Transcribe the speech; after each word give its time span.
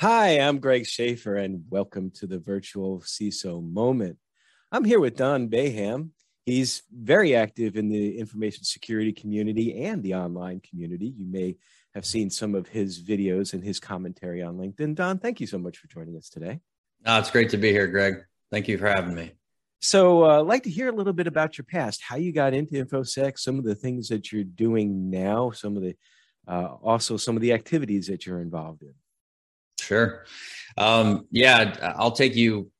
Hi, 0.00 0.38
I'm 0.38 0.60
Greg 0.60 0.86
Schaefer, 0.86 1.34
and 1.34 1.64
welcome 1.70 2.12
to 2.12 2.28
the 2.28 2.38
virtual 2.38 3.00
CISO 3.00 3.60
moment. 3.60 4.16
I'm 4.70 4.84
here 4.84 5.00
with 5.00 5.16
Don 5.16 5.48
Baham. 5.48 6.10
He's 6.46 6.84
very 6.96 7.34
active 7.34 7.76
in 7.76 7.88
the 7.88 8.16
information 8.16 8.62
security 8.62 9.12
community 9.12 9.82
and 9.82 10.00
the 10.04 10.14
online 10.14 10.60
community. 10.60 11.12
You 11.18 11.26
may 11.28 11.56
have 11.96 12.06
seen 12.06 12.30
some 12.30 12.54
of 12.54 12.68
his 12.68 13.02
videos 13.02 13.54
and 13.54 13.64
his 13.64 13.80
commentary 13.80 14.40
on 14.40 14.56
LinkedIn. 14.56 14.94
Don, 14.94 15.18
thank 15.18 15.40
you 15.40 15.48
so 15.48 15.58
much 15.58 15.78
for 15.78 15.88
joining 15.88 16.16
us 16.16 16.28
today. 16.28 16.60
Oh, 17.04 17.18
it's 17.18 17.32
great 17.32 17.50
to 17.50 17.56
be 17.56 17.72
here, 17.72 17.88
Greg. 17.88 18.22
Thank 18.52 18.68
you 18.68 18.78
for 18.78 18.86
having 18.86 19.16
me. 19.16 19.32
So, 19.80 20.22
uh, 20.22 20.38
I'd 20.38 20.46
like 20.46 20.62
to 20.62 20.70
hear 20.70 20.88
a 20.90 20.94
little 20.94 21.12
bit 21.12 21.26
about 21.26 21.58
your 21.58 21.64
past, 21.64 22.02
how 22.02 22.14
you 22.14 22.32
got 22.32 22.54
into 22.54 22.74
InfoSec, 22.74 23.36
some 23.36 23.58
of 23.58 23.64
the 23.64 23.74
things 23.74 24.10
that 24.10 24.30
you're 24.30 24.44
doing 24.44 25.10
now, 25.10 25.50
some 25.50 25.76
of 25.76 25.82
the 25.82 25.96
uh, 26.46 26.76
also 26.84 27.16
some 27.16 27.34
of 27.34 27.42
the 27.42 27.52
activities 27.52 28.06
that 28.06 28.26
you're 28.26 28.40
involved 28.40 28.82
in. 28.82 28.94
Sure. 29.88 30.26
Um, 30.76 31.26
yeah, 31.30 31.94
I'll 31.98 32.12
take 32.12 32.36
you 32.36 32.70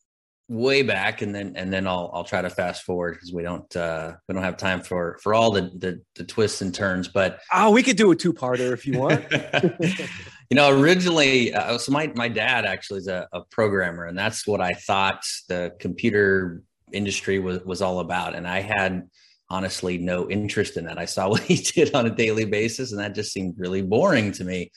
way 0.48 0.82
back 0.82 1.20
and 1.22 1.34
then 1.34 1.54
and 1.56 1.72
then 1.72 1.86
I'll 1.86 2.10
I'll 2.12 2.24
try 2.24 2.40
to 2.40 2.48
fast 2.48 2.82
forward 2.82 3.14
because 3.14 3.32
we 3.32 3.42
don't 3.42 3.74
uh 3.76 4.14
we 4.26 4.34
don't 4.34 4.42
have 4.42 4.56
time 4.56 4.82
for 4.82 5.18
for 5.22 5.34
all 5.34 5.50
the, 5.50 5.70
the 5.76 6.00
the, 6.14 6.24
twists 6.24 6.62
and 6.62 6.74
turns 6.74 7.06
but 7.06 7.40
oh 7.52 7.70
we 7.70 7.82
could 7.82 7.98
do 7.98 8.10
a 8.10 8.16
two-parter 8.16 8.72
if 8.72 8.86
you 8.86 8.98
want. 8.98 9.24
You 10.50 10.54
know 10.54 10.70
originally 10.70 11.52
uh, 11.52 11.76
so 11.76 11.92
my 11.92 12.10
my 12.14 12.28
dad 12.28 12.64
actually 12.64 13.00
is 13.00 13.08
a, 13.08 13.28
a 13.34 13.42
programmer 13.50 14.06
and 14.06 14.16
that's 14.16 14.46
what 14.46 14.62
I 14.62 14.72
thought 14.72 15.22
the 15.46 15.74
computer 15.78 16.62
industry 16.90 17.38
was 17.38 17.60
was 17.66 17.82
all 17.82 18.00
about 18.00 18.34
and 18.34 18.48
I 18.48 18.60
had 18.60 19.06
honestly 19.50 19.98
no 19.98 20.30
interest 20.30 20.78
in 20.78 20.86
that. 20.86 20.96
I 20.96 21.04
saw 21.04 21.28
what 21.32 21.42
he 21.42 21.56
did 21.56 21.94
on 21.94 22.06
a 22.06 22.10
daily 22.10 22.46
basis 22.46 22.92
and 22.92 23.00
that 23.02 23.14
just 23.14 23.30
seemed 23.30 23.56
really 23.58 23.82
boring 23.82 24.32
to 24.32 24.44
me 24.44 24.70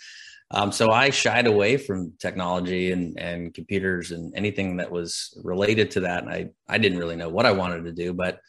um, 0.53 0.71
so 0.71 0.91
I 0.91 1.09
shied 1.09 1.47
away 1.47 1.77
from 1.77 2.13
technology 2.19 2.91
and, 2.91 3.17
and 3.17 3.53
computers 3.53 4.11
and 4.11 4.35
anything 4.35 4.77
that 4.77 4.91
was 4.91 5.37
related 5.43 5.91
to 5.91 6.01
that. 6.01 6.23
And 6.23 6.31
I, 6.31 6.49
I 6.67 6.77
didn't 6.77 6.99
really 6.99 7.15
know 7.15 7.29
what 7.29 7.45
I 7.45 7.53
wanted 7.53 7.85
to 7.85 7.93
do. 7.93 8.13
But 8.13 8.39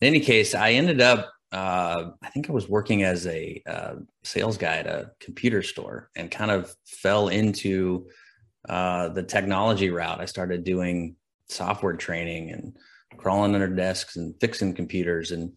in 0.00 0.08
any 0.08 0.20
case, 0.20 0.54
I 0.54 0.72
ended 0.72 1.00
up, 1.00 1.32
uh, 1.52 2.10
I 2.22 2.28
think 2.30 2.50
I 2.50 2.52
was 2.52 2.68
working 2.68 3.04
as 3.04 3.26
a 3.28 3.62
uh, 3.66 3.94
sales 4.24 4.58
guy 4.58 4.78
at 4.78 4.88
a 4.88 5.12
computer 5.20 5.62
store 5.62 6.10
and 6.16 6.28
kind 6.30 6.50
of 6.50 6.74
fell 6.84 7.28
into 7.28 8.08
uh, 8.68 9.10
the 9.10 9.22
technology 9.22 9.90
route. 9.90 10.20
I 10.20 10.26
started 10.26 10.64
doing 10.64 11.14
software 11.48 11.94
training 11.94 12.50
and 12.50 12.76
crawling 13.16 13.54
under 13.54 13.68
desks 13.68 14.16
and 14.16 14.34
fixing 14.40 14.74
computers. 14.74 15.30
And 15.30 15.56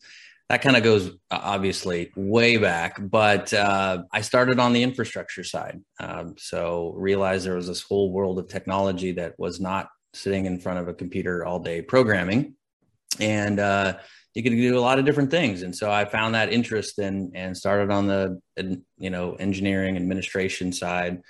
that 0.49 0.61
kind 0.61 0.77
of 0.77 0.83
goes 0.83 1.09
uh, 1.09 1.39
obviously 1.41 2.11
way 2.15 2.57
back, 2.57 2.97
but 2.99 3.53
uh, 3.53 4.03
I 4.13 4.21
started 4.21 4.59
on 4.59 4.73
the 4.73 4.83
infrastructure 4.83 5.43
side. 5.43 5.81
Um, 5.99 6.35
so 6.37 6.93
realized 6.95 7.45
there 7.45 7.55
was 7.55 7.67
this 7.67 7.81
whole 7.81 8.11
world 8.11 8.39
of 8.39 8.47
technology 8.47 9.11
that 9.13 9.37
was 9.37 9.59
not 9.59 9.89
sitting 10.13 10.45
in 10.45 10.59
front 10.59 10.79
of 10.79 10.87
a 10.87 10.93
computer 10.93 11.45
all 11.45 11.59
day 11.59 11.81
programming, 11.81 12.55
and 13.19 13.59
uh, 13.59 13.97
you 14.33 14.43
could 14.43 14.51
do 14.51 14.77
a 14.77 14.79
lot 14.79 14.99
of 14.99 15.05
different 15.05 15.31
things. 15.31 15.63
And 15.63 15.75
so 15.75 15.91
I 15.91 16.05
found 16.05 16.35
that 16.35 16.53
interest 16.53 16.99
in 16.99 17.31
and 17.35 17.57
started 17.57 17.91
on 17.91 18.07
the 18.07 18.39
you 18.97 19.09
know 19.09 19.33
engineering 19.33 19.97
administration 19.97 20.71
side, 20.71 21.21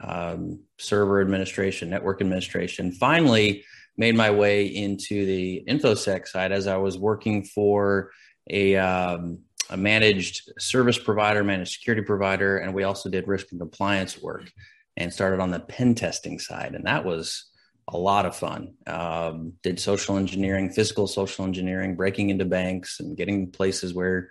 um, 0.00 0.60
server 0.78 1.22
administration, 1.22 1.88
network 1.88 2.20
administration. 2.20 2.92
Finally, 2.92 3.64
made 3.96 4.14
my 4.14 4.30
way 4.30 4.66
into 4.66 5.24
the 5.24 5.64
infosec 5.66 6.28
side 6.28 6.52
as 6.52 6.66
I 6.66 6.76
was 6.76 6.98
working 6.98 7.42
for 7.42 8.10
a, 8.48 8.76
um, 8.76 9.40
a 9.70 9.76
managed 9.76 10.52
service 10.58 10.98
provider, 10.98 11.42
managed 11.42 11.72
security 11.72 12.02
provider, 12.02 12.58
and 12.58 12.74
we 12.74 12.84
also 12.84 13.08
did 13.08 13.26
risk 13.26 13.48
and 13.50 13.60
compliance 13.60 14.20
work 14.20 14.50
and 14.96 15.12
started 15.12 15.40
on 15.40 15.50
the 15.50 15.60
pen 15.60 15.94
testing 15.94 16.38
side. 16.38 16.74
And 16.74 16.86
that 16.86 17.04
was 17.04 17.46
a 17.88 17.98
lot 17.98 18.26
of 18.26 18.36
fun. 18.36 18.74
Um, 18.86 19.52
did 19.62 19.78
social 19.78 20.16
engineering, 20.16 20.70
physical 20.70 21.06
social 21.06 21.44
engineering, 21.44 21.96
breaking 21.96 22.30
into 22.30 22.44
banks 22.44 23.00
and 23.00 23.16
getting 23.16 23.50
places 23.50 23.94
where 23.94 24.30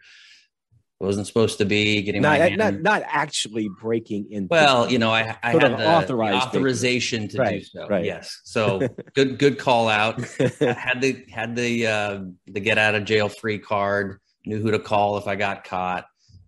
wasn't 1.00 1.28
supposed 1.28 1.58
to 1.58 1.66
be 1.66 2.02
getting 2.02 2.22
not, 2.22 2.38
hand, 2.38 2.58
not, 2.58 2.82
not 2.82 3.04
actually 3.06 3.70
breaking 3.82 4.32
in 4.32 4.48
well 4.50 4.90
you 4.90 4.98
know 4.98 5.12
i, 5.12 5.38
I 5.44 5.52
had 5.52 5.78
the, 5.78 5.88
authorization 5.88 7.28
to 7.30 7.38
right, 7.38 7.60
do 7.60 7.66
so 7.66 7.88
right. 7.88 8.06
yes. 8.06 8.42
So 8.44 8.88
good 9.14 9.38
good 9.40 9.58
call 9.58 9.88
out. 9.88 10.22
Had 10.60 11.02
the 11.02 11.26
had 11.30 11.56
the 11.56 11.88
uh 11.88 12.20
the 12.48 12.60
get 12.60 12.78
out 12.78 12.96
of 12.96 13.06
jail 13.06 13.30
free 13.30 13.60
card 13.60 14.20
knew 14.46 14.62
who 14.62 14.72
to 14.72 14.80
call 14.80 15.18
if 15.18 15.28
i 15.28 15.36
got 15.36 15.64
caught. 15.64 16.06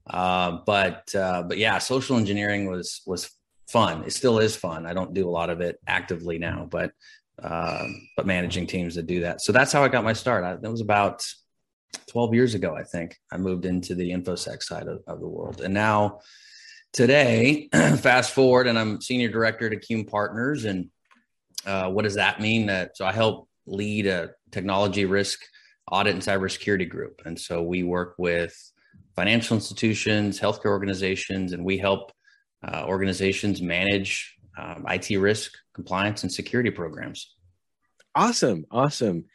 Uh, 0.10 0.60
but 0.66 1.14
uh, 1.16 1.44
but 1.44 1.58
yeah 1.58 1.78
social 1.80 2.18
engineering 2.18 2.70
was 2.70 3.02
was 3.06 3.30
fun. 3.68 4.04
It 4.04 4.14
still 4.14 4.40
is 4.40 4.56
fun. 4.56 4.86
I 4.86 4.94
don't 4.94 5.14
do 5.14 5.28
a 5.28 5.32
lot 5.32 5.50
of 5.50 5.62
it 5.62 5.80
actively 5.88 6.38
now 6.40 6.68
but 6.70 6.92
um, 7.42 8.08
but 8.16 8.26
managing 8.26 8.66
teams 8.66 8.96
that 8.96 9.06
do 9.06 9.22
that. 9.22 9.42
So 9.42 9.52
that's 9.52 9.72
how 9.72 9.84
i 9.84 9.88
got 9.88 10.04
my 10.04 10.14
start. 10.14 10.44
I, 10.44 10.56
that 10.56 10.72
was 10.72 10.82
about 10.82 11.24
12 12.08 12.34
years 12.34 12.54
ago, 12.56 12.76
I 12.76 12.84
think, 12.84 13.18
I 13.32 13.38
moved 13.38 13.66
into 13.66 13.96
the 13.96 14.12
InfoSec 14.12 14.64
side 14.64 14.88
of, 14.88 15.02
of 15.08 15.20
the 15.20 15.28
world. 15.28 15.62
And 15.62 15.74
now 15.74 16.20
today, 16.94 17.70
fast 18.00 18.32
forward, 18.32 18.68
and 18.68 18.78
I'm 18.78 19.02
senior 19.02 19.30
director 19.30 19.68
at 19.68 19.74
Accume 19.74 20.06
Partners. 20.06 20.66
And 20.66 20.90
uh, 21.66 21.90
what 21.90 22.04
does 22.04 22.16
that 22.16 22.42
mean? 22.42 22.68
That 22.68 22.98
so 22.98 23.06
I 23.06 23.12
help 23.12 23.48
lead 23.66 24.08
a 24.08 24.32
technology 24.52 25.06
risk 25.06 25.42
audit 25.92 26.14
and 26.14 26.24
cybersecurity 26.24 26.88
group. 26.88 27.22
And 27.26 27.40
so 27.40 27.62
we 27.62 27.84
work 27.84 28.16
with 28.18 28.56
financial 29.16 29.56
institutions, 29.56 30.40
healthcare 30.40 30.66
organizations, 30.66 31.54
and 31.54 31.64
we 31.64 31.78
help 31.78 32.12
uh, 32.68 32.86
organizations 32.86 33.62
manage 33.62 34.36
um, 34.58 34.86
IT 34.90 35.10
risk, 35.18 35.54
compliance, 35.74 36.24
and 36.24 36.32
security 36.32 36.72
programs. 36.72 37.36
Awesome. 38.16 38.66
Awesome. 38.72 39.26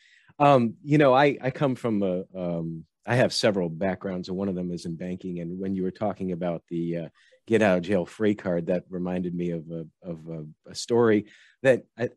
Um, 0.42 0.74
you 0.82 0.98
know, 0.98 1.14
I 1.14 1.38
I 1.40 1.50
come 1.50 1.76
from 1.76 2.02
a 2.02 2.24
um, 2.36 2.84
I 3.06 3.14
have 3.14 3.32
several 3.32 3.68
backgrounds, 3.68 4.28
and 4.28 4.36
one 4.36 4.48
of 4.48 4.56
them 4.56 4.72
is 4.72 4.86
in 4.86 4.96
banking. 4.96 5.38
And 5.38 5.60
when 5.60 5.76
you 5.76 5.84
were 5.84 5.92
talking 5.92 6.32
about 6.32 6.62
the 6.68 6.98
uh, 6.98 7.08
get 7.46 7.62
out 7.62 7.78
of 7.78 7.84
jail 7.84 8.04
free 8.04 8.34
card, 8.34 8.66
that 8.66 8.82
reminded 8.90 9.36
me 9.36 9.50
of 9.50 9.70
a 9.70 9.86
of 10.02 10.18
a, 10.28 10.70
a 10.70 10.74
story 10.74 11.26
that 11.62 11.84
I, 11.96 12.10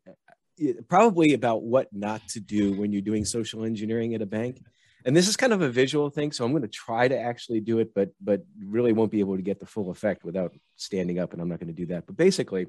probably 0.90 1.34
about 1.34 1.62
what 1.62 1.88
not 1.94 2.28
to 2.30 2.40
do 2.40 2.74
when 2.74 2.92
you're 2.92 3.04
doing 3.04 3.26
social 3.26 3.64
engineering 3.64 4.16
at 4.16 4.24
a 4.24 4.26
bank. 4.26 4.60
And 5.06 5.16
this 5.16 5.28
is 5.28 5.38
kind 5.38 5.54
of 5.54 5.62
a 5.62 5.70
visual 5.70 6.10
thing, 6.10 6.32
so 6.32 6.44
I'm 6.44 6.52
going 6.52 6.64
to 6.64 6.68
try 6.68 7.08
to 7.08 7.20
actually 7.20 7.60
do 7.60 7.78
it, 7.78 7.94
but 7.94 8.10
but 8.20 8.42
really 8.60 8.92
won't 8.92 9.12
be 9.12 9.20
able 9.20 9.36
to 9.36 9.44
get 9.44 9.60
the 9.60 9.68
full 9.68 9.92
effect 9.92 10.24
without 10.24 10.52
standing 10.78 11.20
up, 11.20 11.34
and 11.34 11.42
I'm 11.44 11.50
not 11.50 11.60
going 11.60 11.76
to 11.76 11.82
do 11.82 11.94
that. 11.94 12.08
But 12.08 12.18
basically, 12.18 12.66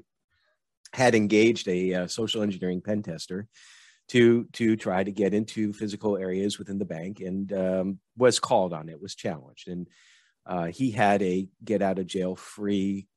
had 0.93 1.15
engaged 1.15 1.67
a 1.67 1.95
uh, 1.95 2.07
social 2.07 2.43
engineering 2.43 2.81
pen 2.81 3.01
tester 3.01 3.47
to 4.09 4.45
to 4.53 4.75
try 4.75 5.03
to 5.03 5.11
get 5.11 5.33
into 5.33 5.73
physical 5.73 6.17
areas 6.17 6.57
within 6.57 6.79
the 6.79 6.85
bank 6.85 7.19
and 7.19 7.51
um, 7.53 7.99
was 8.17 8.39
called 8.39 8.73
on 8.73 8.89
it 8.89 9.01
was 9.01 9.15
challenged. 9.15 9.67
And 9.67 9.87
uh, 10.45 10.65
he 10.65 10.91
had 10.91 11.21
a 11.21 11.47
get 11.63 11.81
out 11.81 11.99
of 11.99 12.07
jail 12.07 12.35
free 12.35 13.07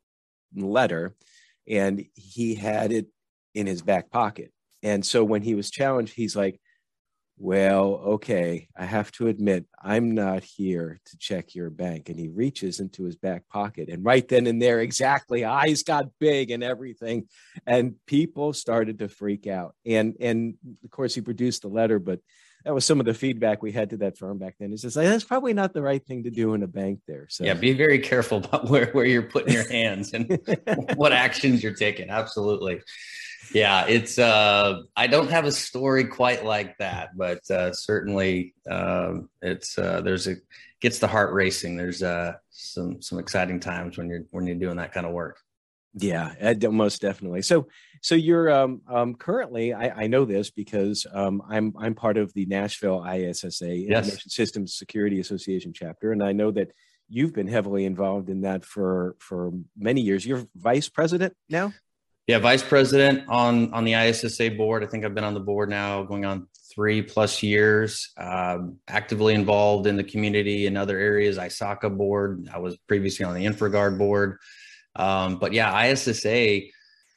letter 0.55 1.15
and 1.69 2.05
he 2.15 2.55
had 2.55 2.93
it 2.93 3.07
in 3.55 3.67
his 3.67 3.83
back 3.83 4.11
pocket. 4.11 4.53
And 4.83 5.05
so 5.05 5.23
when 5.23 5.43
he 5.43 5.55
was 5.55 5.71
challenged 5.71 6.15
he's 6.15 6.35
like 6.35 6.61
well, 7.43 7.95
okay, 8.05 8.69
I 8.77 8.85
have 8.85 9.11
to 9.13 9.29
admit, 9.29 9.65
I'm 9.83 10.15
not 10.15 10.45
here 10.45 11.01
to 11.07 11.17
check 11.17 11.55
your 11.55 11.71
bank. 11.71 12.11
And 12.11 12.19
he 12.19 12.29
reaches 12.29 12.81
into 12.81 13.05
his 13.05 13.17
back 13.17 13.49
pocket, 13.49 13.89
and 13.89 14.05
right 14.05 14.29
then 14.29 14.47
and 14.47 14.61
there, 14.61 14.81
exactly, 14.81 15.43
eyes 15.47 15.83
got 15.83 16.11
big 16.19 16.51
and 16.51 16.63
everything. 16.63 17.29
And 17.67 17.95
people 18.07 18.53
started 18.53 18.99
to 18.99 19.09
freak 19.09 19.47
out. 19.47 19.75
And 19.87 20.17
and 20.21 20.55
of 20.85 20.91
course, 20.91 21.15
he 21.15 21.23
produced 21.23 21.63
the 21.63 21.69
letter, 21.69 21.99
but 21.99 22.21
that 22.67 22.75
was 22.75 22.85
some 22.85 23.01
of 23.01 23.07
the 23.07 23.15
feedback 23.15 23.63
we 23.63 23.73
had 23.73 23.89
to 23.91 23.97
that 23.99 24.19
firm 24.19 24.37
back 24.37 24.57
then. 24.61 24.75
It's 24.75 24.83
just 24.83 24.97
like 24.97 25.07
that's 25.07 25.25
probably 25.25 25.55
not 25.55 25.73
the 25.73 25.81
right 25.81 26.05
thing 26.05 26.25
to 26.25 26.31
do 26.31 26.53
in 26.53 26.63
a 26.63 26.69
bank 26.69 27.01
there. 27.09 27.27
So 27.31 27.45
yeah, 27.45 27.55
be 27.55 27.73
very 27.73 28.01
careful 28.01 28.37
about 28.37 28.69
where, 28.69 28.91
where 28.93 29.07
you're 29.07 29.23
putting 29.23 29.55
your 29.55 29.67
hands 29.67 30.13
and 30.13 30.39
what 30.95 31.15
actions 31.15 31.63
you're 31.63 31.73
taking. 31.73 32.11
Absolutely 32.11 32.83
yeah, 33.53 33.87
it's 33.87 34.19
uh 34.19 34.83
I 34.97 35.07
don't 35.07 35.31
have 35.31 35.45
a 35.45 35.53
story 35.53 36.05
quite 36.05 36.45
like 36.45 36.79
that, 36.79 37.17
but 37.17 37.49
uh 37.51 37.73
certainly 37.73 38.55
um 38.71 39.29
it's 39.43 39.79
uh 39.79 40.01
there's 40.01 40.29
a 40.29 40.37
gets 40.81 40.99
the 40.99 41.09
heart 41.09 41.33
racing. 41.33 41.77
There's 41.77 42.03
uh 42.03 42.35
some 42.51 43.03
some 43.03 43.19
exciting 43.19 43.61
times 43.61 43.99
when 43.99 44.09
you're 44.09 44.25
when 44.31 44.47
you're 44.47 44.57
doing 44.57 44.77
that 44.77 44.93
kind 44.93 45.07
of 45.07 45.13
work. 45.13 45.39
Yeah, 45.95 46.55
most 46.71 47.01
definitely. 47.01 47.43
So, 47.43 47.67
so 48.01 48.15
you're 48.15 48.51
um, 48.51 48.81
um, 48.89 49.15
currently. 49.15 49.75
I, 49.75 50.05
I 50.05 50.07
know 50.07 50.25
this 50.25 50.51
because 50.51 51.05
um, 51.13 51.43
I'm 51.49 51.75
I'm 51.79 51.95
part 51.95 52.17
of 52.17 52.33
the 52.33 52.47
Nashville 52.47 53.05
ISSA 53.05 53.75
yes. 53.75 54.05
Information 54.07 54.31
Systems 54.31 54.77
Security 54.77 55.19
Association 55.19 55.73
chapter, 55.75 56.13
and 56.13 56.23
I 56.23 56.33
know 56.33 56.53
that 56.53 56.71
you've 57.09 57.35
been 57.35 57.49
heavily 57.49 57.85
involved 57.85 58.31
in 58.31 58.43
that 58.43 58.65
for 58.65 59.17
for 59.19 59.51
many 59.77 60.01
years. 60.01 60.25
You're 60.25 60.47
vice 60.55 60.89
president 60.89 61.35
now. 61.49 61.73
Yeah, 62.31 62.39
vice 62.39 62.63
president 62.63 63.29
on 63.29 63.75
on 63.75 63.83
the 63.83 63.95
ISSA 63.95 64.51
board. 64.51 64.85
I 64.85 64.87
think 64.87 65.05
I've 65.05 65.17
been 65.17 65.25
on 65.25 65.35
the 65.35 65.41
board 65.41 65.69
now 65.69 66.05
going 66.05 66.25
on 66.25 66.47
three 66.73 67.03
plus 67.03 67.43
years. 67.43 68.09
Um, 68.17 68.77
actively 68.87 69.35
involved 69.35 69.89
in 69.89 69.97
the 69.97 70.05
community 70.05 70.67
in 70.67 70.77
other 70.77 70.97
areas. 70.97 71.39
ISACA 71.39 71.99
board. 71.99 72.49
I 72.55 72.61
was 72.61 72.77
previously 72.87 73.25
on 73.25 73.35
the 73.35 73.45
InfraGard 73.45 73.99
board. 73.99 74.39
Um, 74.95 75.41
but 75.41 75.53
yeah, 75.53 75.85
ISSA. 75.87 76.61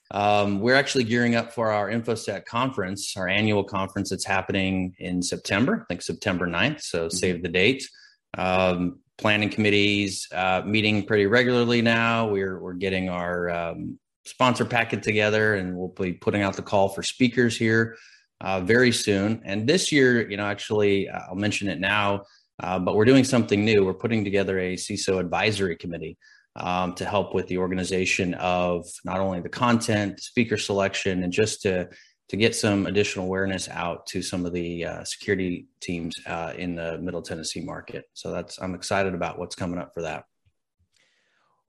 Um, 0.10 0.62
we're 0.62 0.74
actually 0.74 1.04
gearing 1.04 1.36
up 1.36 1.54
for 1.54 1.72
our 1.72 1.92
InfoSec 1.92 2.46
conference, 2.46 3.16
our 3.16 3.28
annual 3.28 3.64
conference 3.64 4.10
that's 4.10 4.26
happening 4.26 4.96
in 4.98 5.22
September, 5.22 5.82
I 5.84 5.86
think 5.90 6.02
September 6.02 6.48
9th. 6.48 6.82
So 6.82 7.06
mm-hmm. 7.06 7.16
save 7.16 7.44
the 7.44 7.50
date. 7.50 7.88
Um, 8.36 8.98
planning 9.20 9.52
committees 9.52 10.28
uh, 10.34 10.64
meeting 10.66 11.06
pretty 11.06 11.28
regularly 11.28 11.84
now. 11.84 12.30
We're, 12.30 12.60
we're 12.60 12.74
getting 12.74 13.10
our 13.10 13.52
um, 13.52 14.00
sponsor 14.26 14.66
packet 14.66 15.04
together 15.04 15.56
and 15.56 15.76
we'll 15.76 15.90
be 15.90 16.14
putting 16.14 16.42
out 16.42 16.56
the 16.56 16.62
call 16.62 16.90
for 16.90 17.04
speakers 17.04 17.58
here 17.58 17.98
uh, 18.42 18.62
very 18.62 18.92
soon. 18.92 19.42
And 19.46 19.68
this 19.68 19.92
year, 19.92 20.30
you 20.30 20.38
know, 20.38 20.46
actually, 20.46 21.10
uh, 21.10 21.20
I'll 21.30 21.36
mention 21.36 21.68
it 21.70 21.80
now, 21.80 22.24
uh, 22.60 22.80
but 22.80 22.96
we're 22.96 23.06
doing 23.06 23.24
something 23.24 23.64
new. 23.64 23.86
We're 23.86 23.94
putting 23.94 24.24
together 24.24 24.60
a 24.60 24.76
CISO 24.76 25.20
advisory 25.20 25.76
committee 25.76 26.18
um, 26.56 26.94
to 26.96 27.06
help 27.06 27.34
with 27.34 27.48
the 27.48 27.58
organization 27.58 28.34
of 28.36 28.86
not 29.06 29.20
only 29.20 29.42
the 29.42 29.50
content, 29.50 30.20
speaker 30.20 30.58
selection, 30.58 31.24
and 31.24 31.34
just 31.34 31.62
to 31.64 31.90
to 32.30 32.38
get 32.38 32.56
some 32.56 32.88
additional 32.88 33.26
awareness 33.26 33.68
out 33.70 34.08
to 34.08 34.22
some 34.22 34.46
of 34.46 34.54
the 34.54 34.86
uh, 34.86 35.04
security 35.04 35.68
teams 35.82 36.16
uh, 36.26 36.54
in 36.58 36.74
the 36.74 36.98
Middle 37.00 37.22
Tennessee 37.22 37.62
market. 37.62 38.06
So 38.14 38.32
that's 38.32 38.62
I'm 38.62 38.76
excited 38.76 39.14
about 39.14 39.38
what's 39.38 39.56
coming 39.56 39.78
up 39.78 39.94
for 39.94 40.02
that. 40.04 40.24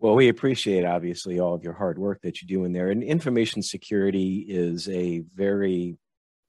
Well, 0.01 0.15
we 0.15 0.29
appreciate 0.29 0.85
obviously 0.85 1.41
all 1.41 1.55
of 1.55 1.63
your 1.63 1.73
hard 1.73 1.99
work 1.99 2.21
that 2.23 2.43
you 2.43 2.49
do 2.49 2.65
in 2.65 2.73
there, 2.73 2.91
and 2.91 3.03
information 3.03 3.63
security 3.63 4.45
is 4.49 4.89
a 4.89 5.21
very 5.35 5.97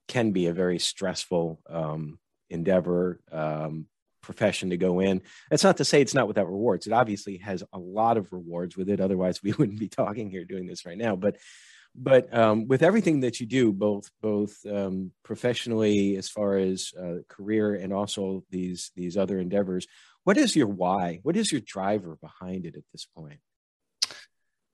can 0.07 0.31
be 0.31 0.47
a 0.47 0.53
very 0.53 0.79
stressful 0.79 1.59
um, 1.69 2.19
endeavor. 2.49 3.21
Um, 3.31 3.87
profession 4.25 4.71
to 4.71 4.77
go 4.77 4.99
in. 4.99 5.21
That's 5.51 5.63
not 5.63 5.77
to 5.77 5.85
say 5.85 6.01
it's 6.01 6.15
not 6.15 6.27
without 6.27 6.47
rewards. 6.49 6.87
It 6.87 6.93
obviously 6.93 7.37
has 7.37 7.63
a 7.71 7.77
lot 7.77 8.17
of 8.17 8.33
rewards 8.33 8.75
with 8.75 8.89
it. 8.89 8.99
Otherwise, 8.99 9.43
we 9.43 9.53
wouldn't 9.57 9.79
be 9.79 9.87
talking 9.87 10.29
here 10.29 10.43
doing 10.43 10.65
this 10.65 10.85
right 10.85 10.97
now. 10.97 11.15
But 11.15 11.37
but 11.97 12.35
um, 12.37 12.67
with 12.67 12.83
everything 12.83 13.21
that 13.21 13.39
you 13.39 13.45
do, 13.45 13.71
both 13.71 14.11
both 14.21 14.53
um, 14.69 15.11
professionally 15.23 16.17
as 16.17 16.27
far 16.27 16.57
as 16.57 16.91
uh, 17.01 17.19
career 17.29 17.75
and 17.75 17.93
also 17.93 18.43
these 18.49 18.91
these 18.95 19.15
other 19.15 19.39
endeavors, 19.39 19.87
what 20.25 20.37
is 20.37 20.55
your 20.55 20.67
why? 20.67 21.19
What 21.23 21.37
is 21.37 21.51
your 21.51 21.61
driver 21.61 22.17
behind 22.21 22.65
it 22.65 22.75
at 22.75 22.83
this 22.91 23.05
point? 23.05 23.39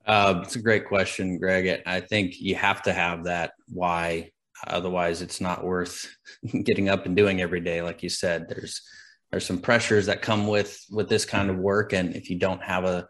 Uh, 0.06 0.42
it's 0.44 0.56
a 0.56 0.62
great 0.62 0.88
question, 0.88 1.38
Greg. 1.38 1.84
I 1.86 2.00
think 2.00 2.40
you 2.40 2.56
have 2.56 2.82
to 2.84 2.94
have 2.94 3.26
that 3.26 3.52
why. 3.68 4.32
Otherwise, 4.66 5.22
it's 5.22 5.42
not 5.42 5.64
worth 5.64 6.10
getting 6.64 6.90
up 6.90 7.06
and 7.06 7.16
doing 7.16 7.42
every 7.42 7.60
day. 7.60 7.82
Like 7.82 8.02
you 8.02 8.10
said, 8.10 8.48
there's 8.50 8.82
there's 9.32 9.46
some 9.46 9.60
pressures 9.60 10.08
that 10.08 10.22
come 10.22 10.48
with 10.48 10.84
with 10.90 11.10
this 11.10 11.26
kind 11.26 11.50
of 11.50 11.58
work 11.58 11.94
and 11.94 12.16
if 12.16 12.30
you 12.30 12.38
don't 12.38 12.62
have 12.62 12.84
a 12.84 13.08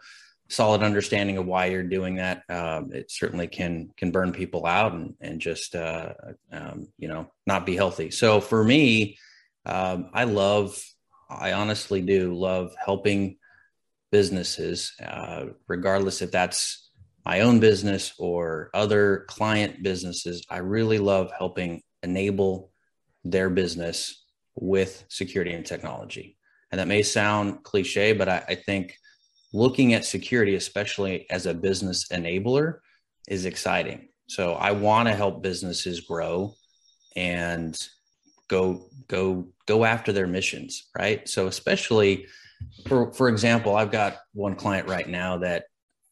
solid 0.49 0.83
understanding 0.83 1.37
of 1.37 1.45
why 1.45 1.65
you're 1.67 1.81
doing 1.81 2.17
that 2.17 2.43
um, 2.49 2.91
it 2.93 3.09
certainly 3.09 3.47
can 3.47 3.89
can 3.97 4.11
burn 4.11 4.31
people 4.31 4.65
out 4.65 4.93
and 4.93 5.15
and 5.19 5.41
just 5.41 5.75
uh, 5.75 6.13
um, 6.51 6.87
you 6.97 7.07
know 7.07 7.27
not 7.47 7.65
be 7.65 7.75
healthy 7.75 8.11
so 8.11 8.39
for 8.39 8.63
me 8.63 9.17
um, 9.65 10.09
i 10.13 10.25
love 10.25 10.79
i 11.39 11.53
honestly 11.53 12.01
do 12.01 12.33
love 12.33 12.73
helping 12.83 13.37
businesses 14.11 14.93
uh, 15.05 15.45
regardless 15.67 16.21
if 16.21 16.31
that's 16.31 16.89
my 17.25 17.41
own 17.41 17.59
business 17.59 18.13
or 18.17 18.69
other 18.73 19.25
client 19.27 19.83
businesses 19.83 20.45
i 20.49 20.57
really 20.57 20.99
love 20.99 21.31
helping 21.37 21.81
enable 22.03 22.71
their 23.23 23.49
business 23.49 24.25
with 24.55 25.05
security 25.09 25.53
and 25.53 25.65
technology. 25.65 26.37
And 26.71 26.79
that 26.79 26.87
may 26.87 27.03
sound 27.03 27.63
cliche, 27.63 28.13
but 28.13 28.29
I, 28.29 28.43
I 28.49 28.55
think 28.55 28.95
looking 29.53 29.93
at 29.93 30.05
security, 30.05 30.55
especially 30.55 31.29
as 31.29 31.45
a 31.45 31.53
business 31.53 32.07
enabler, 32.11 32.79
is 33.27 33.45
exciting. 33.45 34.09
So 34.27 34.53
I 34.53 34.71
want 34.71 35.07
to 35.09 35.15
help 35.15 35.43
businesses 35.43 36.01
grow 36.01 36.53
and 37.15 37.77
go 38.51 38.89
go 39.07 39.47
go 39.65 39.85
after 39.85 40.11
their 40.11 40.27
missions, 40.27 40.89
right? 40.95 41.27
So 41.27 41.47
especially 41.47 42.27
for 42.87 43.11
for 43.13 43.29
example, 43.29 43.75
I've 43.75 43.91
got 43.91 44.17
one 44.33 44.55
client 44.55 44.87
right 44.87 45.07
now 45.07 45.37
that 45.37 45.63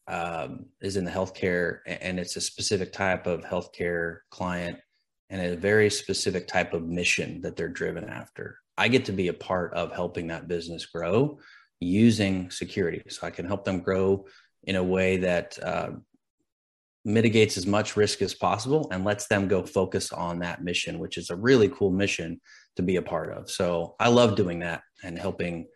um, 0.08 0.66
is 0.80 0.96
in 0.96 1.04
the 1.04 1.10
healthcare, 1.10 1.80
and 1.86 2.18
it's 2.18 2.34
a 2.34 2.40
specific 2.40 2.92
type 2.92 3.26
of 3.26 3.42
healthcare 3.42 4.20
client 4.30 4.78
and 5.28 5.40
a 5.40 5.56
very 5.56 5.88
specific 5.90 6.48
type 6.48 6.72
of 6.74 6.82
mission 6.82 7.40
that 7.42 7.54
they're 7.56 7.68
driven 7.68 8.04
after. 8.08 8.58
I 8.76 8.88
get 8.88 9.04
to 9.04 9.12
be 9.12 9.28
a 9.28 9.34
part 9.34 9.72
of 9.74 9.92
helping 9.92 10.26
that 10.28 10.48
business 10.48 10.86
grow 10.86 11.38
using 11.78 12.50
security. 12.50 13.02
So 13.08 13.26
I 13.26 13.30
can 13.30 13.46
help 13.46 13.64
them 13.64 13.80
grow 13.80 14.26
in 14.64 14.76
a 14.76 14.82
way 14.82 15.18
that 15.18 15.58
uh, 15.62 15.90
mitigates 17.04 17.56
as 17.56 17.66
much 17.66 17.96
risk 17.96 18.20
as 18.22 18.34
possible 18.34 18.88
and 18.92 19.04
lets 19.04 19.26
them 19.26 19.48
go 19.48 19.62
focus 19.64 20.12
on 20.12 20.40
that 20.40 20.62
mission, 20.62 20.98
which 20.98 21.16
is 21.16 21.30
a 21.30 21.36
really 21.36 21.68
cool 21.68 21.90
mission 21.90 22.40
to 22.76 22.82
be 22.82 22.96
a 22.96 23.02
part 23.02 23.32
of. 23.32 23.50
So 23.50 23.94
I 23.98 24.08
love 24.08 24.36
doing 24.36 24.60
that 24.60 24.82
and 25.02 25.18
helping 25.18 25.66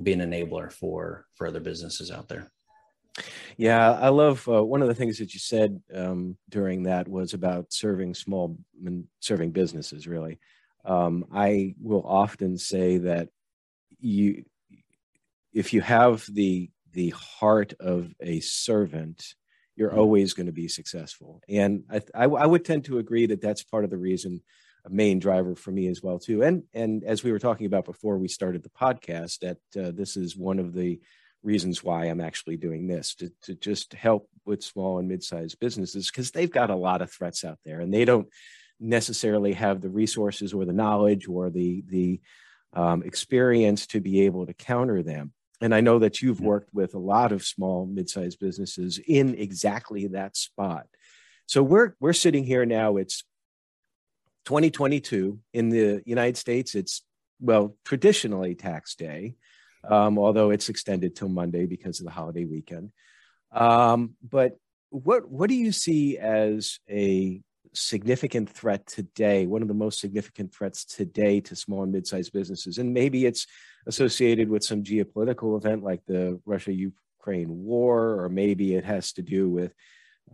be 0.00 0.12
an 0.12 0.20
enabler 0.20 0.72
for 0.72 1.26
for 1.34 1.46
other 1.46 1.60
businesses 1.60 2.10
out 2.10 2.28
there. 2.28 2.50
Yeah, 3.56 3.92
I 3.92 4.10
love 4.10 4.48
uh, 4.48 4.64
one 4.64 4.82
of 4.82 4.88
the 4.88 4.94
things 4.94 5.18
that 5.18 5.34
you 5.34 5.40
said 5.40 5.82
um, 5.92 6.36
during 6.48 6.84
that 6.84 7.08
was 7.08 7.34
about 7.34 7.72
serving 7.72 8.14
small 8.14 8.56
and 8.84 9.04
serving 9.18 9.50
businesses. 9.50 10.06
Really, 10.06 10.38
um, 10.84 11.24
I 11.32 11.74
will 11.82 12.04
often 12.06 12.56
say 12.56 12.98
that 12.98 13.28
you, 13.98 14.44
if 15.52 15.72
you 15.72 15.80
have 15.80 16.24
the 16.32 16.70
the 16.92 17.10
heart 17.10 17.74
of 17.80 18.14
a 18.20 18.38
servant, 18.40 19.34
you're 19.78 19.90
mm-hmm. 19.90 19.98
always 19.98 20.34
going 20.34 20.46
to 20.46 20.52
be 20.52 20.68
successful. 20.68 21.40
And 21.48 21.84
I, 21.90 22.02
I, 22.14 22.24
I 22.24 22.46
would 22.46 22.64
tend 22.64 22.84
to 22.86 22.98
agree 22.98 23.26
that 23.26 23.40
that's 23.40 23.62
part 23.62 23.84
of 23.84 23.90
the 23.90 23.96
reason 23.96 24.42
a 24.84 24.90
main 24.90 25.18
driver 25.18 25.54
for 25.54 25.72
me 25.72 25.88
as 25.88 26.00
well 26.02 26.20
too 26.20 26.42
and 26.42 26.62
and 26.72 27.02
as 27.02 27.24
we 27.24 27.32
were 27.32 27.40
talking 27.40 27.66
about 27.66 27.84
before 27.84 28.16
we 28.16 28.28
started 28.28 28.62
the 28.62 28.68
podcast 28.68 29.40
that 29.40 29.56
uh, 29.76 29.90
this 29.90 30.16
is 30.16 30.36
one 30.36 30.60
of 30.60 30.72
the 30.72 31.00
reasons 31.42 31.82
why 31.82 32.04
I'm 32.04 32.20
actually 32.20 32.56
doing 32.56 32.86
this 32.86 33.14
to, 33.16 33.30
to 33.42 33.54
just 33.54 33.92
help 33.94 34.28
with 34.44 34.62
small 34.62 34.98
and 34.98 35.08
mid-sized 35.08 35.58
businesses 35.58 36.10
because 36.10 36.30
they've 36.30 36.50
got 36.50 36.70
a 36.70 36.76
lot 36.76 37.02
of 37.02 37.10
threats 37.10 37.44
out 37.44 37.58
there 37.64 37.80
and 37.80 37.92
they 37.92 38.04
don't 38.04 38.28
necessarily 38.80 39.52
have 39.54 39.80
the 39.80 39.88
resources 39.88 40.52
or 40.52 40.64
the 40.64 40.72
knowledge 40.72 41.28
or 41.28 41.50
the 41.50 41.82
the 41.88 42.20
um, 42.74 43.02
experience 43.02 43.86
to 43.88 44.00
be 44.00 44.22
able 44.22 44.46
to 44.46 44.52
counter 44.52 45.02
them. 45.02 45.32
And 45.60 45.74
I 45.74 45.80
know 45.80 45.98
that 45.98 46.22
you've 46.22 46.40
worked 46.40 46.72
with 46.72 46.94
a 46.94 47.00
lot 47.00 47.32
of 47.32 47.44
small, 47.44 47.84
mid-sized 47.86 48.38
businesses 48.38 49.00
in 49.06 49.34
exactly 49.34 50.06
that 50.08 50.36
spot. 50.36 50.86
So 51.46 51.62
we're 51.62 51.94
we're 51.98 52.12
sitting 52.12 52.44
here 52.44 52.64
now. 52.64 52.96
It's 52.96 53.24
2022 54.44 55.38
in 55.52 55.68
the 55.70 56.02
United 56.06 56.36
States. 56.36 56.74
It's 56.74 57.02
well 57.40 57.76
traditionally 57.84 58.54
tax 58.54 58.94
day 58.94 59.34
um, 59.84 60.18
although 60.18 60.50
it's 60.50 60.68
extended 60.68 61.14
till 61.14 61.28
Monday 61.28 61.66
because 61.66 62.00
of 62.00 62.06
the 62.06 62.12
holiday 62.12 62.44
weekend. 62.44 62.92
Um, 63.52 64.14
but 64.28 64.56
what 64.90 65.28
what 65.28 65.48
do 65.48 65.54
you 65.54 65.72
see 65.72 66.18
as 66.18 66.78
a 66.88 67.40
significant 67.72 68.48
threat 68.50 68.86
today? 68.86 69.46
One 69.46 69.62
of 69.62 69.68
the 69.68 69.74
most 69.74 70.00
significant 70.00 70.54
threats 70.54 70.84
today 70.84 71.40
to 71.42 71.56
small 71.56 71.82
and 71.82 71.92
mid-sized 71.92 72.32
businesses, 72.32 72.78
and 72.78 72.94
maybe 72.94 73.26
it's 73.26 73.46
associated 73.86 74.48
with 74.48 74.64
some 74.64 74.82
geopolitical 74.82 75.56
event 75.56 75.82
like 75.82 76.02
the 76.06 76.40
Russia-Ukraine 76.44 77.64
war, 77.64 78.22
or 78.22 78.28
maybe 78.28 78.74
it 78.74 78.84
has 78.84 79.12
to 79.12 79.22
do 79.22 79.48
with 79.48 79.72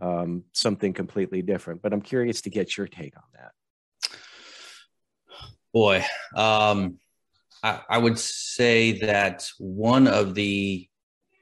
um, 0.01 0.43
something 0.53 0.93
completely 0.93 1.41
different. 1.41 1.81
But 1.81 1.93
I'm 1.93 2.01
curious 2.01 2.41
to 2.41 2.49
get 2.49 2.77
your 2.77 2.87
take 2.87 3.15
on 3.17 3.23
that. 3.33 3.51
Boy, 5.73 6.05
um, 6.35 6.99
I, 7.61 7.81
I 7.89 7.97
would 7.97 8.17
say 8.17 8.99
that 8.99 9.49
one 9.57 10.07
of 10.07 10.35
the 10.35 10.87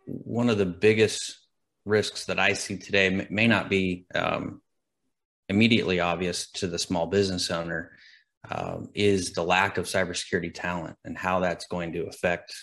one 0.06 0.50
of 0.50 0.58
the 0.58 0.66
biggest 0.66 1.38
risks 1.86 2.26
that 2.26 2.40
I 2.40 2.54
see 2.54 2.78
today 2.78 3.28
may, 3.30 3.48
not 3.48 3.70
be 3.70 4.06
um, 4.16 4.62
immediately 5.54 6.00
obvious 6.00 6.50
to 6.52 6.68
the 6.68 6.80
small 6.80 7.06
business 7.08 7.52
owner 7.52 7.92
um, 8.52 8.90
is 8.94 9.32
the 9.32 9.44
lack 9.44 9.78
of 9.78 9.86
cybersecurity 9.86 10.54
talent 10.54 10.98
and 11.06 11.18
how 11.18 11.40
that's 11.40 11.68
going 11.68 11.94
to 11.94 12.08
affect 12.08 12.54